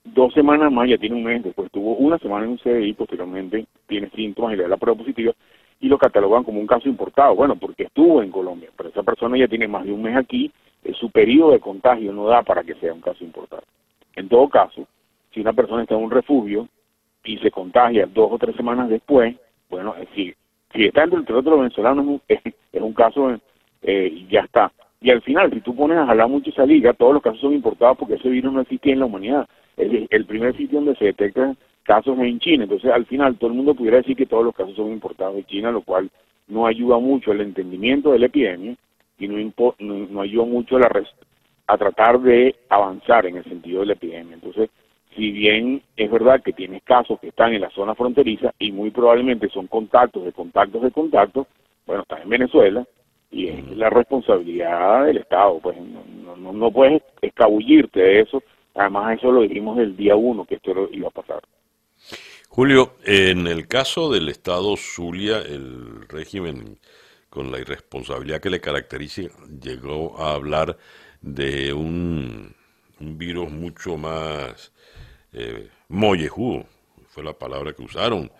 [0.03, 3.65] dos semanas más, ya tiene un mes, después estuvo una semana en un CDI, posteriormente
[3.87, 5.33] tiene síntomas y le da la prueba positiva
[5.79, 7.35] y lo catalogan como un caso importado.
[7.35, 10.51] Bueno, porque estuvo en Colombia, pero esa persona ya tiene más de un mes aquí
[10.93, 13.65] su periodo de contagio no da para que sea un caso importante.
[14.15, 14.87] En todo caso,
[15.31, 16.67] si una persona está en un refugio
[17.23, 19.35] y se contagia dos o tres semanas después,
[19.69, 20.33] bueno, si,
[20.75, 22.39] si está entre los venezolanos es,
[22.71, 23.39] es un caso
[23.81, 24.71] eh, ya está.
[25.01, 27.53] Y al final, si tú pones a jalar mucho esa liga, todos los casos son
[27.53, 29.47] importados porque ese virus no existía en la humanidad.
[29.77, 32.63] Es el primer sitio donde se detectan casos en China.
[32.63, 35.45] Entonces, al final, todo el mundo pudiera decir que todos los casos son importados de
[35.45, 36.09] China, lo cual
[36.47, 38.75] no ayuda mucho al entendimiento de la epidemia
[39.19, 39.37] y no,
[39.79, 41.03] no, ayudó mucho a, la
[41.67, 44.33] a tratar de avanzar en el sentido de la epidemia.
[44.33, 44.69] Entonces,
[45.15, 48.91] si bien es verdad que tienes casos que están en la zona fronteriza y muy
[48.91, 51.47] probablemente son contactos de contactos de contactos,
[51.85, 52.85] bueno, estás en Venezuela
[53.31, 58.43] y es la responsabilidad del Estado, pues no, no, no puedes escabullirte de eso,
[58.73, 61.41] además eso lo dijimos el día uno que esto iba a pasar.
[62.49, 66.79] Julio, en el caso del Estado Zulia, el régimen
[67.29, 69.23] con la irresponsabilidad que le caracteriza,
[69.61, 70.77] llegó a hablar
[71.21, 72.55] de un,
[72.97, 74.71] virus mucho más
[75.35, 76.65] eh, mollejudo,
[77.07, 78.31] fue la palabra que usaron,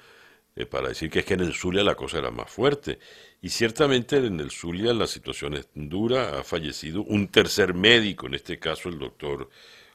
[0.55, 2.99] eh, para decir que es que en el Zulia la cosa era más fuerte.
[3.41, 8.35] Y ciertamente en el Zulia la situación es dura, ha fallecido un tercer médico, en
[8.35, 9.49] este caso el doctor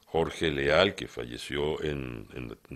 [0.05, 2.27] Jorge Leal, que falleció en,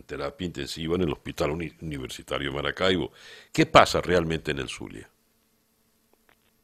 [0.07, 3.11] terapia intensiva en el Hospital Universitario Maracaibo.
[3.53, 5.09] ¿Qué pasa realmente en el Zulia?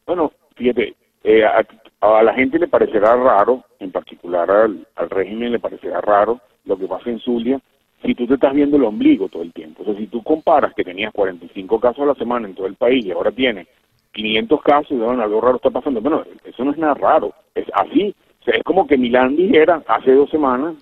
[0.06, 0.94] Bueno, fíjate,
[1.24, 6.76] eh, a, la gente le parecerá raro, en particular al, régimen le parecerá raro lo
[6.76, 7.60] que pasa en Zulia,
[8.02, 9.82] si tú te estás viendo el ombligo todo el tiempo.
[9.82, 12.76] O sea, si tú comparas que tenías 45 casos a la semana en todo el
[12.76, 13.68] país y ahora tienes
[14.12, 17.66] 500 casos y bueno, algo raro está pasando, bueno, eso no es nada raro, es
[17.74, 18.14] así.
[18.40, 20.74] O sea, es como que Milán dijera, hace dos semanas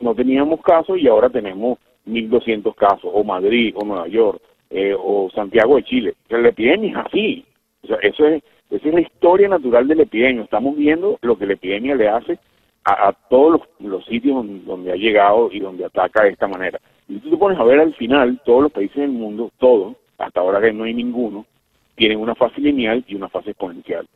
[0.00, 5.30] no teníamos casos y ahora tenemos 1.200 casos, o Madrid, o Nueva York, eh, o
[5.34, 6.14] Santiago de Chile.
[6.26, 7.44] O sea, la epidemia es así.
[7.84, 10.04] O sea, eso es, esa es la historia natural de la.
[10.42, 12.38] Estamos viendo lo que la epidemia le hace
[12.84, 16.78] a, todos los, sitios donde, ha llegado y donde ataca de esta manera.
[17.08, 20.40] Y tú te pones a ver al final, todos los países del mundo, todos, hasta
[20.40, 21.46] ahora que no hay ninguno,
[21.94, 24.06] tienen una fase lineal y una fase exponencial.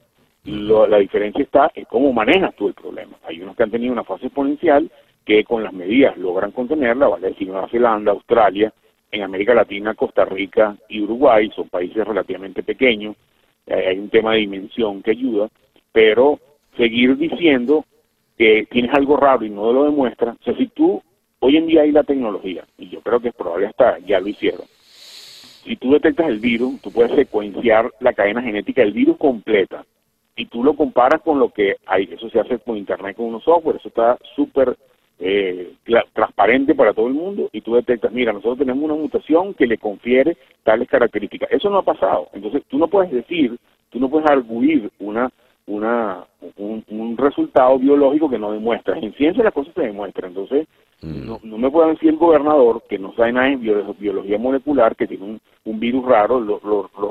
[0.45, 3.17] la diferencia está en cómo manejas tú el problema.
[3.27, 4.91] Hay unos que han tenido una fase exponencial
[5.25, 8.73] que con las medidas logran contenerla, vale decir Nueva Zelanda, Australia,
[9.11, 13.17] en América Latina, Costa Rica y Uruguay, son países relativamente pequeños,
[13.67, 15.49] hay un tema de dimensión que ayuda,
[15.93, 16.39] pero
[16.77, 17.85] seguir diciendo
[18.39, 21.03] que tienes algo raro y no lo demuestra, o sea, si tú,
[21.41, 24.29] hoy en día hay la tecnología, y yo creo que es probable hasta ya lo
[24.29, 24.67] hicieron,
[25.65, 29.85] si tú detectas el virus, tú puedes secuenciar la cadena genética del virus completa,
[30.37, 33.43] y tú lo comparas con lo que hay, eso se hace con internet, con unos
[33.43, 34.77] software, eso está súper
[35.21, 35.75] eh,
[36.13, 39.77] transparente para todo el mundo y tú detectas, mira, nosotros tenemos una mutación que le
[39.77, 41.51] confiere tales características.
[41.51, 42.29] Eso no ha pasado.
[42.33, 43.59] Entonces, tú no puedes decir,
[43.91, 45.29] tú no puedes arguir una,
[45.69, 46.25] una,
[46.57, 48.99] un, resultado biológico que no demuestra.
[48.99, 50.31] En ciencia las cosas se demuestran.
[50.31, 50.67] Entonces,
[51.03, 51.27] mm.
[51.27, 55.07] no, no, me puede decir el gobernador que no sabe nada en biología molecular, que
[55.07, 56.41] tiene un, un virus raro.
[56.41, 56.63] Los,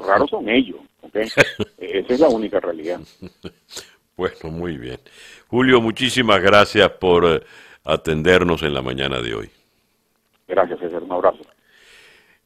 [0.06, 0.80] raros son ellos.
[1.14, 3.00] Esa es la única realidad.
[4.18, 4.98] Bueno, muy bien.
[5.48, 7.40] Julio, muchísimas gracias por eh,
[7.84, 9.50] atendernos en la mañana de hoy.
[10.48, 11.04] Gracias, César.
[11.04, 11.44] Un abrazo.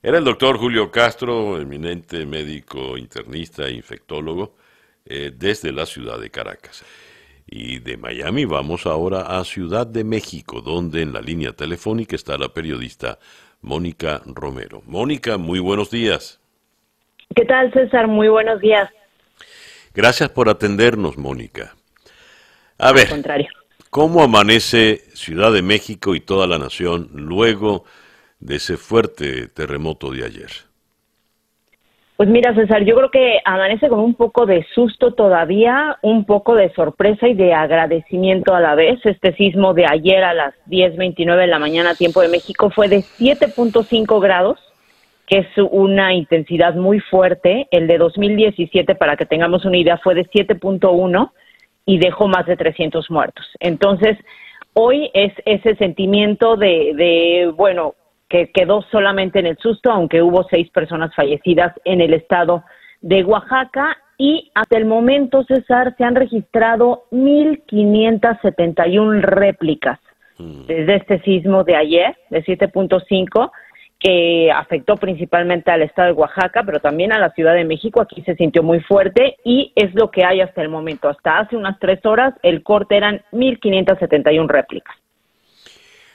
[0.04, 4.56] Era el doctor Julio Castro, eminente médico internista e infectólogo,
[5.06, 6.84] eh, desde la ciudad de Caracas.
[7.46, 12.38] Y de Miami vamos ahora a Ciudad de México, donde en la línea telefónica está
[12.38, 13.20] la periodista
[13.62, 14.82] Mónica Romero.
[14.86, 16.40] Mónica, muy buenos días.
[17.36, 18.08] ¿Qué tal, César?
[18.08, 18.90] Muy buenos días.
[19.94, 21.76] Gracias por atendernos, Mónica.
[22.78, 23.50] A ver, contrario.
[23.90, 27.84] ¿Cómo amanece Ciudad de México y toda la nación luego
[28.40, 30.52] de ese fuerte terremoto de ayer?
[32.18, 36.54] Pues mira, César, yo creo que amanece con un poco de susto todavía, un poco
[36.56, 39.00] de sorpresa y de agradecimiento a la vez.
[39.06, 42.98] Este sismo de ayer a las 10.29 de la mañana, tiempo de México, fue de
[43.00, 44.60] 7.5 grados,
[45.26, 47.68] que es una intensidad muy fuerte.
[47.72, 51.32] El de 2017, para que tengamos una idea, fue de 7.1
[51.86, 53.48] y dejó más de 300 muertos.
[53.60, 54.16] Entonces,
[54.74, 57.96] hoy es ese sentimiento de, de bueno,
[58.32, 62.64] que quedó solamente en el susto, aunque hubo seis personas fallecidas en el estado
[63.02, 63.98] de Oaxaca.
[64.18, 70.00] Y hasta el momento, César, se han registrado 1.571 réplicas
[70.38, 70.66] mm.
[70.66, 73.52] desde este sismo de ayer, de 7.5,
[74.00, 78.02] que afectó principalmente al estado de Oaxaca, pero también a la Ciudad de México.
[78.02, 81.10] Aquí se sintió muy fuerte y es lo que hay hasta el momento.
[81.10, 84.96] Hasta hace unas tres horas, el corte eran 1.571 réplicas.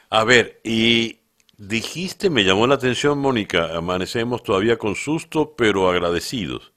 [0.09, 1.19] A ver, y
[1.59, 6.73] Dijiste, me llamó la atención, Mónica, amanecemos todavía con susto, pero agradecidos.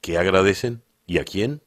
[0.00, 0.82] ¿Qué agradecen?
[1.06, 1.60] ¿Y a quién?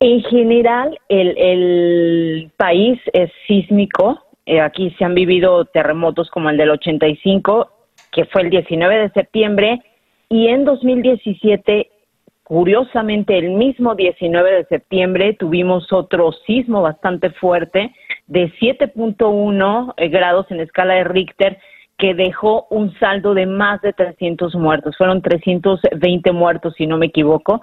[0.00, 4.18] En general, el, el país es sísmico.
[4.46, 7.70] Eh, aquí se han vivido terremotos como el del 85,
[8.10, 9.82] que fue el 19 de septiembre,
[10.28, 11.88] y en 2017,
[12.50, 17.94] curiosamente, el mismo 19 de septiembre, tuvimos otro sismo bastante fuerte
[18.26, 21.58] de 7.1 eh, grados en escala de Richter
[21.96, 24.96] que dejó un saldo de más de 300 muertos.
[24.96, 27.60] Fueron 320 muertos, si no me equivoco.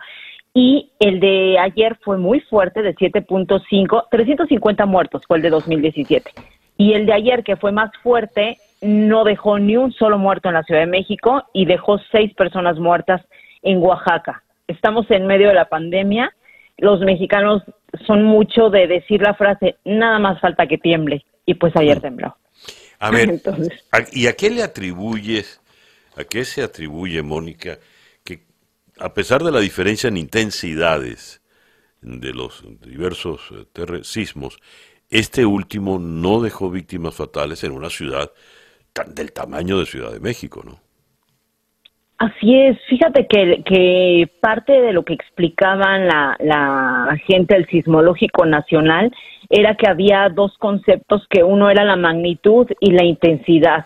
[0.54, 6.32] Y el de ayer fue muy fuerte, de 7.5, 350 muertos fue el de 2017.
[6.78, 10.54] Y el de ayer, que fue más fuerte, no dejó ni un solo muerto en
[10.54, 13.22] la Ciudad de México y dejó seis personas muertas
[13.64, 14.44] en Oaxaca.
[14.68, 16.34] Estamos en medio de la pandemia.
[16.78, 17.64] Los mexicanos
[18.06, 21.26] son mucho de decir la frase, nada más falta que tiemble.
[21.46, 22.36] Y pues ayer tembló.
[23.00, 23.42] A ver,
[24.12, 25.62] ¿y a qué le atribuyes,
[26.16, 27.78] a qué se atribuye, Mónica,
[28.24, 28.42] que
[29.00, 31.42] a pesar de la diferencia en intensidades
[32.02, 34.60] de los diversos eh, sismos,
[35.10, 38.32] este último no dejó víctimas fatales en una ciudad
[38.94, 40.87] tan del tamaño de Ciudad de México, ¿no?
[42.18, 49.14] Así es, fíjate que, que parte de lo que explicaban la, gente del Sismológico Nacional
[49.50, 53.86] era que había dos conceptos, que uno era la magnitud y la intensidad,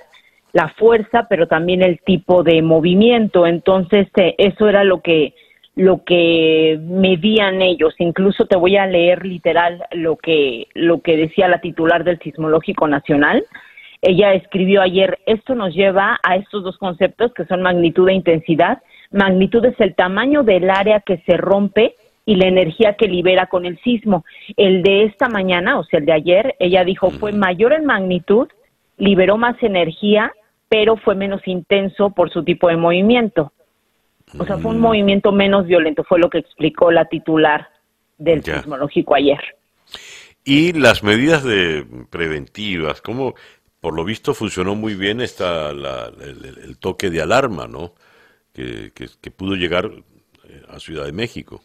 [0.54, 3.46] la fuerza, pero también el tipo de movimiento.
[3.46, 5.34] Entonces, eh, eso era lo que,
[5.76, 7.96] lo que medían ellos.
[8.00, 12.88] Incluso te voy a leer literal lo que, lo que decía la titular del Sismológico
[12.88, 13.44] Nacional.
[14.02, 18.82] Ella escribió ayer, esto nos lleva a estos dos conceptos que son magnitud e intensidad.
[19.12, 21.96] Magnitud es el tamaño del área que se rompe
[22.26, 24.26] y la energía que libera con el sismo.
[24.58, 28.48] El de esta mañana, o sea, el de ayer, ella dijo, fue mayor en magnitud,
[28.98, 30.34] liberó más energía,
[30.68, 33.52] pero fue menos intenso por su tipo de movimiento.
[34.40, 34.82] O sea, fue un mm.
[34.82, 37.68] movimiento menos violento, fue lo que explicó la titular
[38.18, 39.42] del sismológico ayer.
[40.44, 43.36] Y las medidas de preventivas, ¿cómo,
[43.82, 47.94] por lo visto funcionó muy bien esta, el, toque de alarma, ¿no?
[48.54, 51.62] Que, que, pudo llegar eh, a Ciudad de México.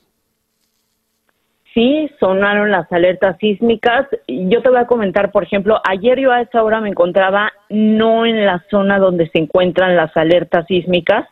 [1.74, 4.06] Sí, sonaron las alertas sísmicas.
[4.26, 8.24] Yo te voy a comentar, por ejemplo, ayer yo a esa hora me encontraba no
[8.24, 11.28] en la zona donde se encuentran las alertas sísmicas,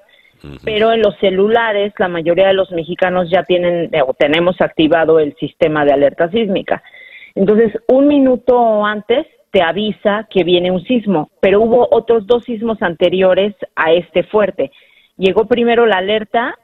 [0.63, 5.35] pero en los celulares la mayoría de los mexicanos ya tienen o tenemos activado el
[5.37, 6.83] sistema de alerta sísmica.
[7.35, 12.83] Entonces, un minuto antes te avisa que viene un sismo, pero hubo otros dos sismos
[12.83, 14.73] anteriores a este fuerte.
[15.17, 16.59] Llegó primero la alerta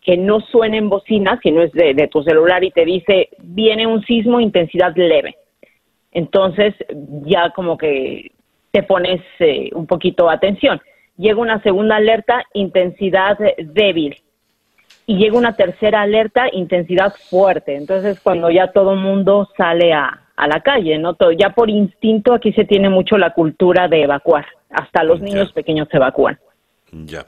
[0.00, 4.04] que no suena en bocina, sino es de, tu celular y te dice, viene un
[4.04, 5.34] sismo, intensidad leve.
[6.12, 6.76] Entonces
[7.24, 8.30] ya como que
[8.70, 10.80] te pones eh, un poquito atención.
[11.16, 14.14] Llega una segunda alerta, intensidad débil.
[15.06, 17.74] Y llega una tercera alerta, intensidad fuerte.
[17.74, 21.16] Entonces cuando ya todo mundo sale a, a la calle, ¿no?
[21.36, 25.88] ya por instinto aquí se tiene mucho la cultura de evacuar, hasta los niños pequeños
[25.90, 26.38] se evacúan.
[26.92, 27.26] Ya.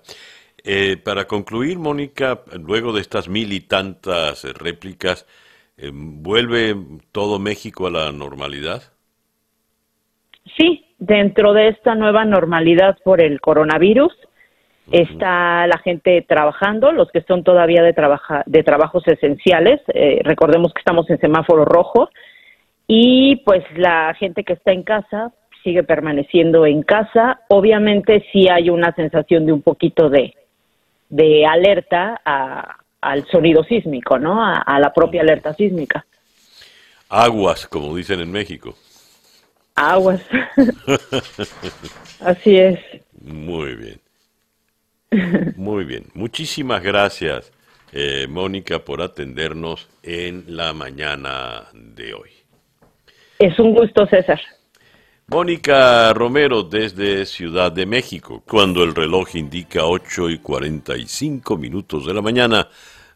[0.65, 5.27] Eh, para concluir, Mónica, luego de estas mil y tantas réplicas,
[5.77, 6.77] eh, ¿vuelve
[7.11, 8.83] todo México a la normalidad?
[10.57, 14.13] Sí, dentro de esta nueva normalidad por el coronavirus,
[14.93, 19.81] está la gente trabajando, los que son todavía de, trabaja, de trabajos esenciales.
[19.95, 22.11] Eh, recordemos que estamos en semáforo rojo
[22.93, 27.43] y pues la gente que está en casa sigue permaneciendo en casa.
[27.49, 30.35] Obviamente sí hay una sensación de un poquito de,
[31.09, 32.21] de alerta
[33.01, 34.45] al sonido sísmico, ¿no?
[34.45, 36.05] A, la propia alerta sísmica.
[37.09, 38.75] Aguas, como dicen en México.
[39.77, 40.23] Aguas.
[42.21, 42.81] Así es.
[43.23, 44.01] Muy bien.
[45.57, 47.53] Muy bien, muchísimas gracias,
[47.93, 52.40] eh, Mónica, por atendernos en la mañana de hoy.
[53.41, 54.39] Es un gusto, César.
[55.29, 62.13] Mónica Romero desde Ciudad de México, cuando el reloj indica 8 y 45 minutos de
[62.13, 62.69] la mañana,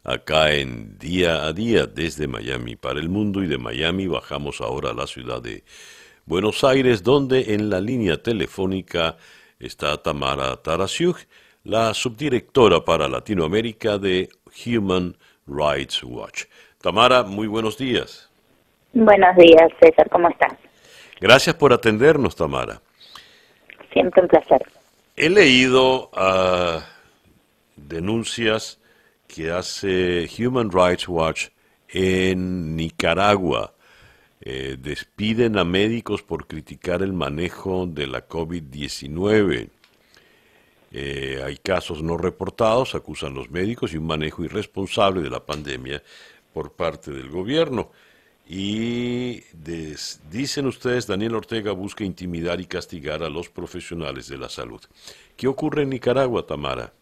[0.02, 4.92] acá en día a día desde Miami para el mundo y de Miami bajamos ahora
[4.92, 5.62] a la ciudad de
[6.24, 9.18] Buenos Aires, donde en la línea telefónica
[9.59, 11.18] está Tamara Tarasiuk,
[11.64, 14.30] la subdirectora para Latinoamérica de
[14.64, 16.44] Human Rights Watch.
[16.80, 18.30] Tamara, muy buenos días.
[18.94, 20.52] Buenos días, César, ¿cómo estás?
[21.20, 22.80] Gracias por atendernos, Tamara.
[23.92, 24.62] Siempre un placer.
[25.16, 26.80] He leído uh,
[27.74, 28.80] denuncias
[29.26, 31.48] que hace Human Rights Watch
[31.88, 33.72] en Nicaragua.
[34.40, 39.70] Eh, despiden a médicos por criticar el manejo de la COVID-19.
[40.92, 46.00] Eh, hay casos no reportados, acusan los médicos y un manejo irresponsable de la pandemia
[46.52, 47.90] por parte del gobierno.
[48.46, 49.40] Y
[50.30, 54.82] dicen ustedes, Daniel Ortega busca intimidar y castigar a los profesionales de la salud.
[55.36, 56.92] ¿Qué ocurre en Nicaragua, Tamara?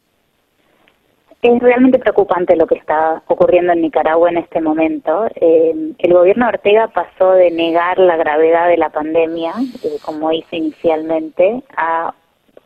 [1.43, 5.27] Es realmente preocupante lo que está ocurriendo en Nicaragua en este momento.
[5.35, 9.53] Eh, el gobierno Ortega pasó de negar la gravedad de la pandemia,
[9.83, 12.15] eh, como hizo inicialmente, a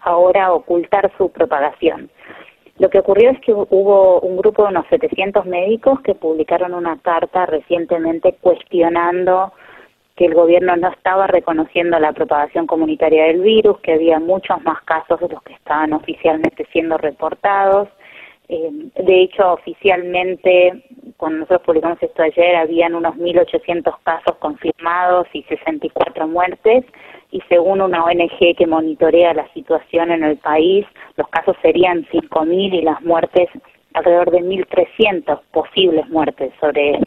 [0.03, 2.11] ahora ocultar su propagación.
[2.79, 6.99] Lo que ocurrió es que hubo un grupo de unos 700 médicos que publicaron una
[6.99, 9.53] carta recientemente cuestionando
[10.15, 14.83] que el gobierno no estaba reconociendo la propagación comunitaria del virus, que había muchos más
[14.85, 17.89] casos de los que estaban oficialmente siendo reportados.
[18.49, 20.85] Eh, de hecho, oficialmente,
[21.17, 26.85] cuando nosotros publicamos esto ayer, habían unos 1.800 casos confirmados y 64 muertes
[27.31, 30.87] y según una ONG que monitorea la situación en el país,
[31.17, 33.49] los casos serían 5.000 y las muertes
[33.95, 37.01] alrededor de 1.300 posibles muertes sobre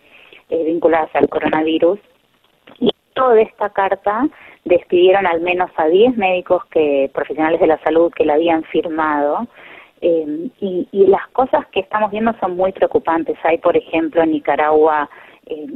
[0.50, 2.00] eh, vinculadas al coronavirus.
[2.80, 4.28] Y toda esta carta
[4.66, 9.48] despidieron al menos a 10 médicos que profesionales de la salud que la habían firmado.
[10.02, 13.38] Eh, y, las cosas que estamos viendo son muy preocupantes.
[13.44, 15.10] Hay, por ejemplo, en Nicaragua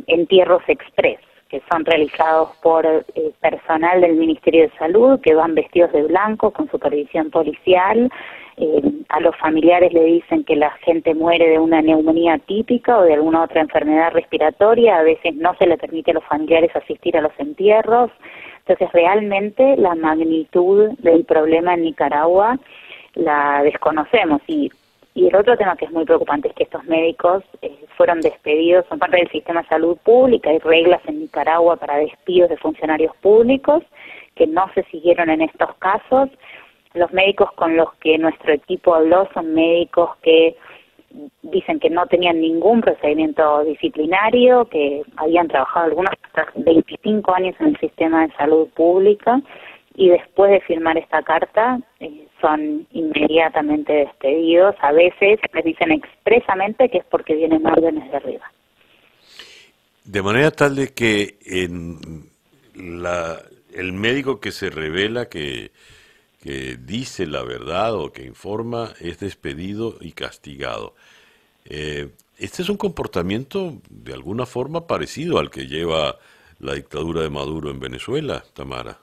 [0.05, 1.19] entierros express
[1.53, 3.03] que son realizados por eh,
[3.39, 8.11] personal del Ministerio de Salud, que van vestidos de blanco con supervisión policial.
[8.57, 13.03] Eh, a los familiares le dicen que la gente muere de una neumonía típica o
[13.03, 14.97] de alguna otra enfermedad respiratoria.
[14.97, 18.09] A veces no se le permite a los familiares asistir a los entierros.
[18.65, 22.57] Entonces, realmente la magnitud del problema en Nicaragua
[23.13, 24.71] la desconocemos y
[25.15, 28.85] y el otro tema que es muy preocupante es que estos médicos eh, fueron despedidos,
[28.89, 33.15] son parte del sistema de salud pública, hay reglas en Nicaragua para despidos de funcionarios
[33.17, 33.83] públicos
[34.35, 36.29] que no se siguieron en estos casos.
[36.95, 40.55] Los médicos con los que nuestro equipo habló son médicos que
[41.43, 47.67] dicen que no tenían ningún procedimiento disciplinario, que habían trabajado algunos hasta 25 años en
[47.67, 49.39] el sistema de salud pública
[49.95, 54.75] y después de firmar esta carta eh, son inmediatamente despedidos.
[54.81, 58.51] A veces les dicen expresamente que es porque vienen órdenes de arriba.
[60.03, 62.29] De manera tal de que en
[62.75, 63.39] la,
[63.73, 65.71] el médico que se revela que,
[66.79, 70.93] dice la verdad o que informa es despedido y castigado.
[71.63, 76.17] Eh, este es un comportamiento de alguna forma parecido al que lleva
[76.59, 78.99] la dictadura de Maduro en Venezuela, Tamara.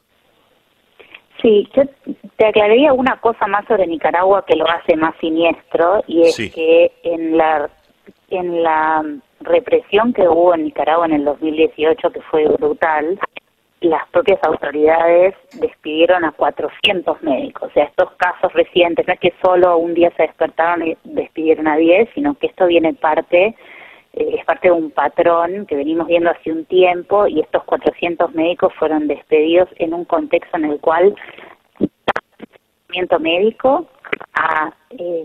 [1.40, 1.82] Sí, yo
[2.36, 6.92] te aclararía una cosa más sobre Nicaragua que lo hace más siniestro y es que
[7.02, 7.70] en la
[8.30, 9.04] en la
[9.40, 13.18] represión que hubo en Nicaragua en el 2018 que fue brutal,
[13.80, 17.70] las propias autoridades despidieron a 400 médicos.
[17.70, 21.66] O sea, estos casos recientes, no es que solo un día se despertaron y despidieron
[21.66, 23.56] a 10, sino que esto viene parte
[24.12, 28.34] eh, es parte de un patrón que venimos viendo hace un tiempo y estos 400
[28.34, 31.14] médicos fueron despedidos en un contexto en el cual
[33.20, 33.86] médico
[34.34, 35.24] a, eh,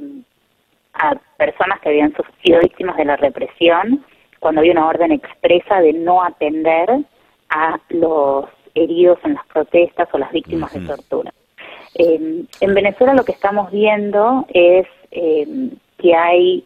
[0.94, 2.14] a personas que habían
[2.44, 4.06] sido víctimas de la represión
[4.40, 6.88] cuando había una orden expresa de no atender
[7.50, 8.46] a los
[8.76, 11.34] heridos en las protestas o las víctimas de tortura.
[11.96, 16.64] Eh, en Venezuela lo que estamos viendo es que hay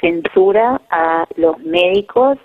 [0.00, 2.38] censura a los médicos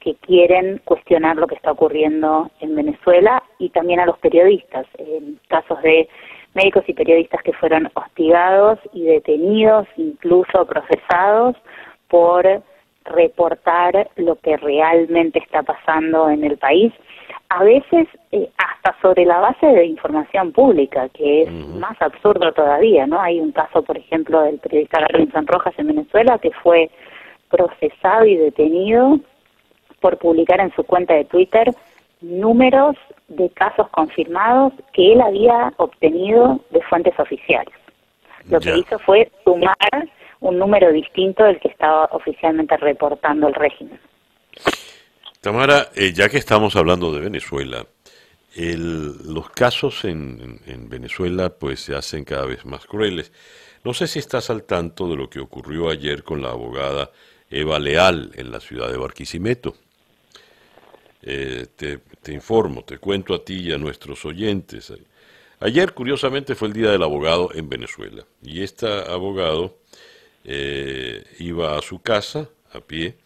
[0.00, 4.86] que quieren cuestionar lo que está ocurriendo en Venezuela y también a los periodistas.
[4.98, 6.08] En casos de
[6.54, 11.56] médicos y periodistas que fueron hostigados y detenidos, incluso procesados,
[12.08, 12.62] por
[13.04, 16.92] reportar lo que realmente está pasando en el país.
[17.48, 23.06] A veces eh, hasta sobre la base de información pública, que es más absurdo todavía,
[23.06, 23.20] ¿no?
[23.20, 26.90] Hay un caso, por ejemplo, del periodista Garrison Rojas en Venezuela que fue
[27.48, 29.18] procesado y detenido
[30.00, 31.74] por publicar en su cuenta de Twitter
[32.20, 32.96] números
[33.28, 37.74] de casos confirmados que él había obtenido de fuentes oficiales.
[38.48, 39.76] Lo que hizo fue sumar
[40.40, 43.98] un número distinto del que estaba oficialmente reportando el régimen.
[45.40, 47.86] Tamara, eh, ya que estamos hablando de Venezuela,
[48.54, 50.60] los casos en,
[50.90, 53.32] Venezuela pues se hacen cada vez más crueles.
[53.82, 57.10] No sé si estás al tanto de lo que ocurrió ayer con la abogada
[57.48, 59.76] Eva Leal en la ciudad de Barquisimeto.
[61.22, 64.92] Eh, te, informo, te cuento a ti y a nuestros oyentes.
[65.60, 69.78] Ayer, curiosamente, fue el Día del Abogado en Venezuela y este abogado
[70.44, 73.16] eh, iba a su casa a pie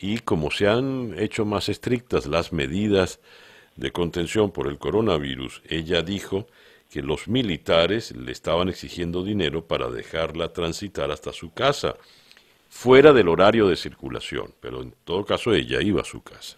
[0.00, 3.20] y como se han hecho más estrictas las medidas
[3.76, 6.46] de contención por el coronavirus, ella dijo
[6.90, 11.96] que los militares le estaban exigiendo dinero para dejarla transitar hasta su casa,
[12.70, 16.56] fuera del horario de circulación, pero en todo caso ella iba a su casa.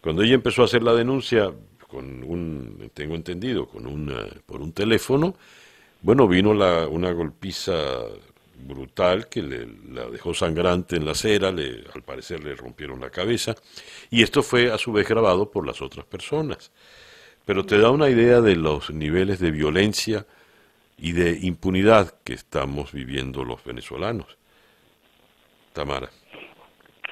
[0.00, 1.52] Cuando ella empezó a hacer la denuncia,
[1.88, 5.36] con un, tengo entendido, con una, por un teléfono,
[6.00, 7.72] bueno, vino la, una golpiza
[8.62, 13.10] brutal que le, la dejó sangrante en la acera, le, al parecer le rompieron la
[13.10, 13.54] cabeza,
[14.10, 16.72] y esto fue a su vez grabado por las otras personas.
[17.44, 20.26] Pero te da una idea de los niveles de violencia
[20.96, 24.38] y de impunidad que estamos viviendo los venezolanos.
[25.72, 26.08] Tamara.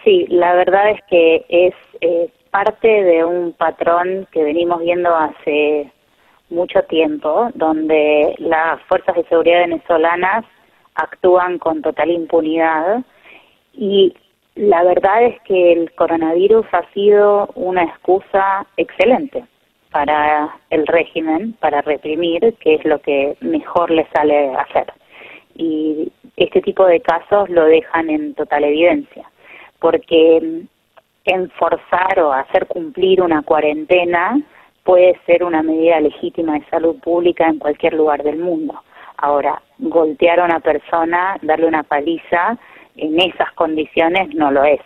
[0.05, 5.91] Sí, la verdad es que es eh, parte de un patrón que venimos viendo hace
[6.49, 10.45] mucho tiempo, donde las fuerzas de seguridad venezolanas
[11.03, 13.03] actúan con total impunidad
[13.73, 14.15] y
[14.55, 19.45] la verdad es que el coronavirus ha sido una excusa excelente
[19.91, 24.93] para el régimen, para reprimir, que es lo que mejor le sale hacer.
[25.55, 29.29] Y este tipo de casos lo dejan en total evidencia,
[29.79, 30.63] porque
[31.25, 34.41] enforzar o hacer cumplir una cuarentena
[34.85, 38.81] puede ser una medida legítima de salud pública en cualquier lugar del mundo.
[39.23, 42.59] Ahora, golpear a una persona, darle una paliza,
[42.97, 44.81] en esas condiciones no lo es.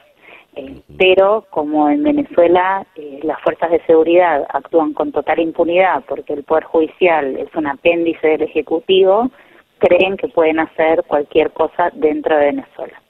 [0.56, 6.32] Eh, pero como en Venezuela eh, las fuerzas de seguridad actúan con total impunidad porque
[6.32, 9.30] el Poder Judicial es un apéndice del Ejecutivo,
[9.78, 13.00] creen que pueden hacer cualquier cosa dentro de Venezuela,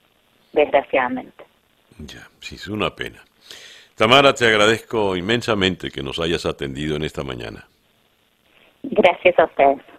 [0.52, 1.44] desgraciadamente.
[1.98, 3.22] Ya, sí, es una pena.
[3.94, 7.66] Tamara, te agradezco inmensamente que nos hayas atendido en esta mañana.
[8.82, 9.94] Gracias a ustedes.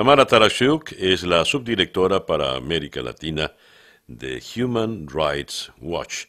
[0.00, 3.52] Tamara Tarashuk es la subdirectora para América Latina
[4.06, 6.24] de Human Rights Watch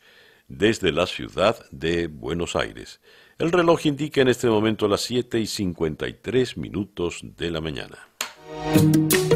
[0.49, 2.99] desde la ciudad de Buenos Aires.
[3.39, 7.97] El reloj indica en este momento las 7 y 53 minutos de la mañana.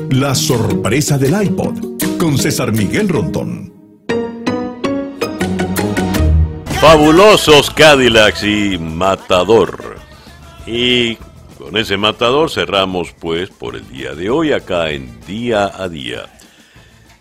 [0.10, 3.74] La sorpresa del iPod con César Miguel Rondón.
[6.82, 9.96] Fabulosos Cadillacs y Matador.
[10.68, 11.18] Y
[11.66, 16.32] con ese matador cerramos pues por el día de hoy acá en Día a Día.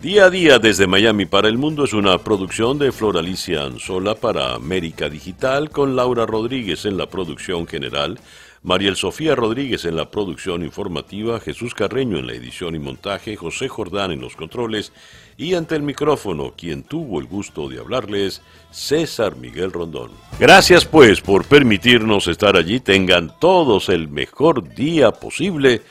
[0.00, 4.54] Día a Día desde Miami para el Mundo es una producción de Floralicia Anzola para
[4.54, 8.20] América Digital con Laura Rodríguez en la producción general,
[8.62, 13.68] Mariel Sofía Rodríguez en la producción informativa, Jesús Carreño en la edición y montaje, José
[13.68, 14.92] Jordán en los controles
[15.36, 20.10] y ante el micrófono, quien tuvo el gusto de hablarles, César Miguel Rondón.
[20.38, 25.82] Gracias pues por permitirnos estar allí, tengan todos el mejor día posible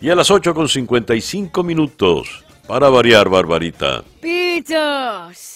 [0.00, 4.02] y a las 8 con 55 minutos, para variar, Barbarita.
[4.20, 5.51] Pichos.